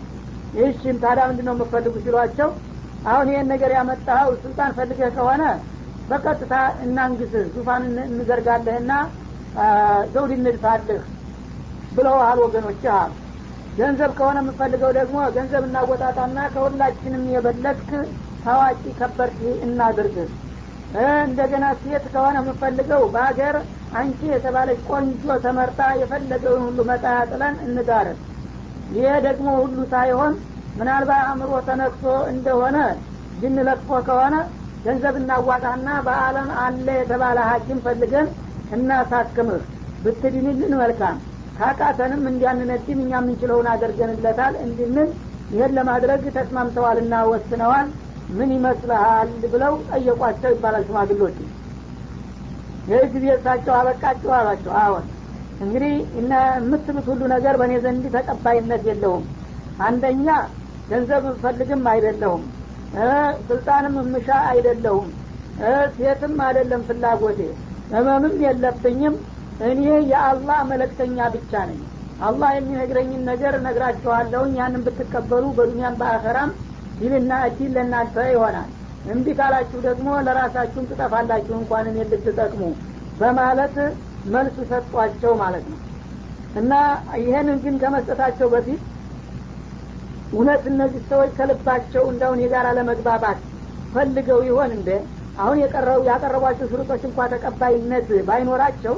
[0.53, 2.49] ይህሽም ታዲያ ምንድ ነው የምፈልጉ ሲሏቸው
[3.05, 5.43] አሁን ይህን ነገር ያመጣኸው ስልጣን ፈልገህ ከሆነ
[6.09, 6.53] በቀጥታ
[6.85, 8.91] እናንግስህ ዙፋን እንዘርጋለህና
[10.13, 11.01] ዘውድ እንድፋልህ
[11.95, 13.11] ብለውሃል ወገኖች አሉ።
[13.77, 17.89] ገንዘብ ከሆነ የምፈልገው ደግሞ ገንዘብ እናወጣጣና ከሁላችንም የበለጥክ
[18.43, 20.29] ታዋቂ ከበርት እናድርግህ
[21.23, 23.55] እንደገና ሴት ከሆነ የምፈልገው በሀገር
[23.99, 28.17] አንቺ የተባለች ቆንጆ ተመርጣ የፈለገውን ሁሉ መጣያ ጥለን እንዳረግ
[28.91, 30.33] ይሄ ደግሞ ሁሉ ሳይሆን
[30.79, 32.77] ምናልባት አእምሮ ተነክቶ እንደሆነ
[33.39, 33.57] ጅን
[34.07, 34.35] ከሆነ
[34.85, 38.27] ገንዘብ እናዋጣና በአለም አለ የተባለ ሀኪም ፈልገን
[38.75, 39.63] እናሳክምህ።
[40.03, 41.15] ብትድንልን መልካም።
[41.57, 45.09] ካቃተንም እንዲያንነድም እኛ የምንችለውን አድርገንለታል እንድንል
[45.51, 47.87] ይህን ለማድረግ ተስማምተዋልና ወስነዋል
[48.29, 51.37] ምን ይመስልሃል ብለው ጠየቋቸው ይባላል ሽማግሎች
[52.89, 55.05] ይህ ጊዜ እሳቸው አበቃቸው አሏቸው። አዎን
[55.63, 59.25] እንግዲህ የምትሉት ሁሉ ነገር በእኔ ዘንድ ተቀባይነት የለውም።
[59.87, 60.27] አንደኛ
[60.89, 62.43] ገንዘብ ፈልግም አይደለሁም
[63.47, 65.07] ስልጣንም ምሻ አይደለሁም
[65.97, 67.39] ሴትም አይደለም ፍላጎቴ
[67.91, 69.15] ህመምም የለብኝም
[69.67, 71.79] እኔ የአላህ መለክተኛ ብቻ ነኝ።
[72.27, 76.51] አላህ የሚነግረኝን ነገር ነግራችኋለሁኝ ያንን ብትቀበሉ በዱኒያም በአኸራም
[76.99, 78.69] ይልና እድል ለእናንተ ይሆናል።
[79.05, 82.61] እምቢ ካላችሁ ደግሞ ለራሳችሁም ትጠፋላችሁ እንኳን እኔ ልትጠቅሙ
[83.19, 83.75] በማለት
[84.33, 85.79] መልስ ሰጧቸው ማለት ነው።
[86.59, 86.73] እና
[87.23, 88.81] ይህንን ግን ከመስጠታቸው በፊት
[90.33, 93.39] እውነት እነዚህ ሰዎች ከልባቸው እንዳሁን የጋራ ለመግባባት
[93.93, 94.89] ፈልገው ይሆን እንደ
[95.39, 98.95] አሁን የቀረው ያቀረቧቸው ሽሩጦች እንኳ ተቀባይነት ባይኖራቸው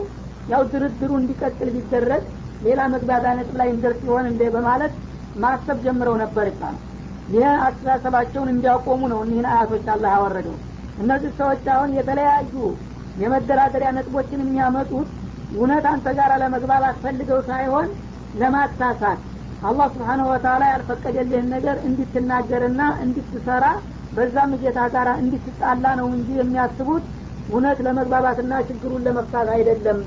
[0.52, 2.24] ያው ድርድሩ እንዲቀጥል ቢደረግ
[2.66, 4.94] ሌላ መግባቢያ ነጥብ ላይ እንደርስ ይሆን እንደ በማለት
[5.36, 6.80] ማሰብ ጀምረው ነበር ይባላል
[7.28, 10.56] ይህ አስተሳሰባቸውን እንዲያቆሙ ነው እኒህን አያቶች አላህ ያወረደው።
[10.98, 12.54] እነዚህ ሰዎች አሁን የተለያዩ
[13.18, 15.10] የመደራደሪያ ነጥቦችን የሚያመጡት
[15.52, 17.88] እውነት አንተ ጋር ለመግባባት ፈልገው ሳይሆን
[18.34, 19.20] ለማሳሳት።
[19.62, 23.66] አላህ ስብሓንሁ ወተላ ያልፈቀደልህን ነገር እንድትናገርና እንድትሰራ
[24.12, 27.04] በዛም ጌታ ጋር እንድትጣላ ነው እንጂ የሚያስቡት
[27.50, 30.00] እውነት ለመግባባትና ችግሩን ለመፍታት አይደለም።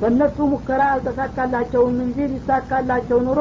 [0.00, 3.40] በእነሱ ሙከራ አልተሳካላቸውም እንጂ ሊሳካላቸው ኑሮ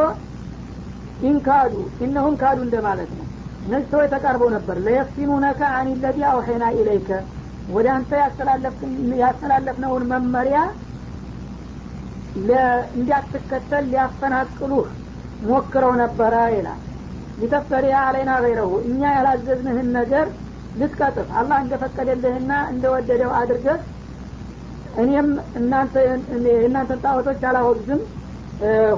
[1.24, 3.26] ኢንካዱ ኢነሁም ካዱ እንደማለት ነው።
[3.65, 7.09] እነዚህ ሰዎች ተቃርበው ነበር። ለየፍቲኑነከ አን ለዚ አውሐይና ኢለይከ
[7.70, 8.11] ወደ አንተ
[9.24, 10.59] ያስተላለፍነውን መመሪያ
[12.93, 14.88] እንዲያትከተል ሊያፈናቅሉህ
[15.43, 16.80] ሞክረው ነበረ ይላል።
[17.38, 20.28] ሊተፍተሪያ አለይና ገይረሁ እኛ ያላዘዝንህን ነገር
[20.76, 23.80] ልትቀጥፍ አላህ እንደፈቀደልህና እንደወደደው አድርገህ
[25.01, 25.28] እኔም
[25.59, 28.01] እናንተን ጣዖቶች አላወግዝም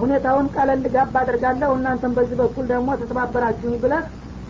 [0.02, 4.06] ሁኔታውን ቀለል ጋብ አደርጋለሁ። እናንተን በዚህ በኩል ደግሞ ተተባበራችሁኝ ብለህ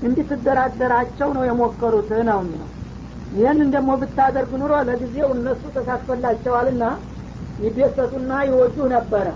[0.08, 2.70] እንድትደራደራቸው ነው የሞከሩት ነው የሚለው።
[3.36, 6.84] ይህንን ደግሞ ብታደርግ ኑሮ ለጊዜው እነሱ ተሳትፎላቸዋልና
[7.62, 9.28] ይደሰቱና ይወዱ ነበረ።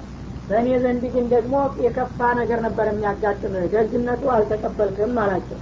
[0.50, 1.54] በእኔ ዘንድ ግን ደግሞ
[1.84, 5.60] የከፋ ነገር ነበር የሚያጋጥምህ። ደግነቱ አልተቀበልክም አላቸው።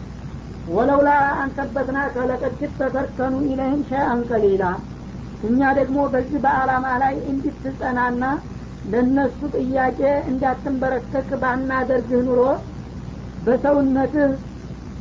[0.69, 1.09] ወለውላ
[1.41, 4.65] አንተበትና ከለቀድት ተተርከኑ ኢለህም ሸይአን ቀሊላ።
[5.47, 8.23] እኛ ደግሞ በዚህ በአላማ ላይ እንድትጸናና
[8.83, 12.41] ለእነሱ ጥያቄ እንዳትንበረከክ ባናደርግህ ኑሮ
[13.41, 14.31] በሰውነትህ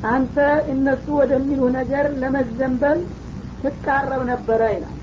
[0.04, 0.36] አንተ
[0.72, 3.00] እነሱ ወደሚሉ ነገር ለመዘንበል
[3.62, 4.96] ትቃረብ ነበረ ይላል።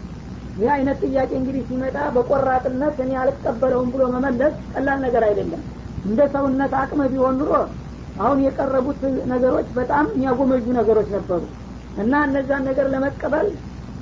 [0.56, 5.62] ይህ አይነት ጥያቄ እንግዲህ ሲመጣ በቆራጥነት እኔ አልቀበለውም ብሎ መመለስ ቀላል ነገር አይደለም።
[6.06, 7.54] እንደ ሰውነት አቅመ ቢሆን ኑሮ
[8.16, 9.02] አሁን የቀረቡት
[9.32, 11.42] ነገሮች በጣም የሚያጎመጁ ነገሮች ነበሩ።
[11.96, 13.48] እና እነዛን ነገር ለመቀበል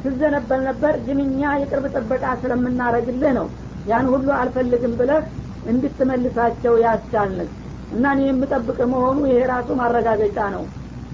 [0.03, 3.47] ትዘነበል ነበር። ግን እኛ የቅርብ ጥበቃ ስለምናረግልህ ነው
[3.87, 5.23] ያን ሁሉ አልፈልግም ብለህ
[5.63, 7.49] እንድትመልሳቸው ያስቻልንህ።
[7.91, 10.63] እና እኔ የምጠብቅ መሆኑ ይሄ ራሱ ማረጋገጫ ነው።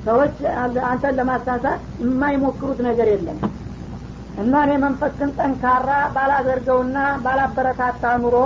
[0.06, 0.38] ሰዎች
[0.88, 1.66] አንተን ለማሳሳት
[2.02, 3.38] የማይሞክሩት ነገር የለም።
[4.38, 6.96] እና እኔ መንፈስን ጠንካራ ባላደርገውና
[7.26, 8.38] ባላበረታታ ኑሮ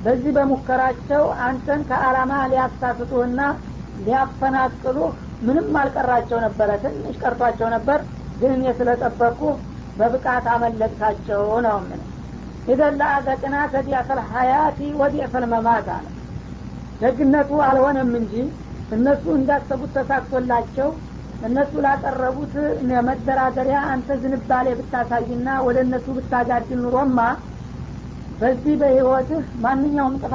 [0.00, 3.40] በዚህ በሙከራቸው አንተን ከአላማ ሊያሳስቱህና
[3.98, 5.10] ሊያፈናቅሉህ
[5.42, 7.98] ምንም አልቀራቸው ነበረ። ትንሽ ቀርቷቸው ነበር
[8.36, 9.42] ግን እኔ ስለጠበቅኩ
[9.96, 12.00] በብቃት አመለጥካቸው ነው ምን
[12.68, 16.06] ኢዘን ለአዘቅና ከዲያፈል ሀያቲ ወዲፈል መማት አለ
[17.00, 18.34] ደግነቱ አልሆነም እንጂ
[18.96, 20.88] እነሱ እንዳሰቡት ተሳክቶላቸው
[21.46, 22.54] እነሱ ላቀረቡት
[23.08, 27.18] መደራደሪያ አንተ ዝንባሌ ብታሳይና ወደ እነሱ ብታጋድል ኑሮማ
[28.40, 30.32] በዚህ በህይወትህ ማንኛውም ጥፋት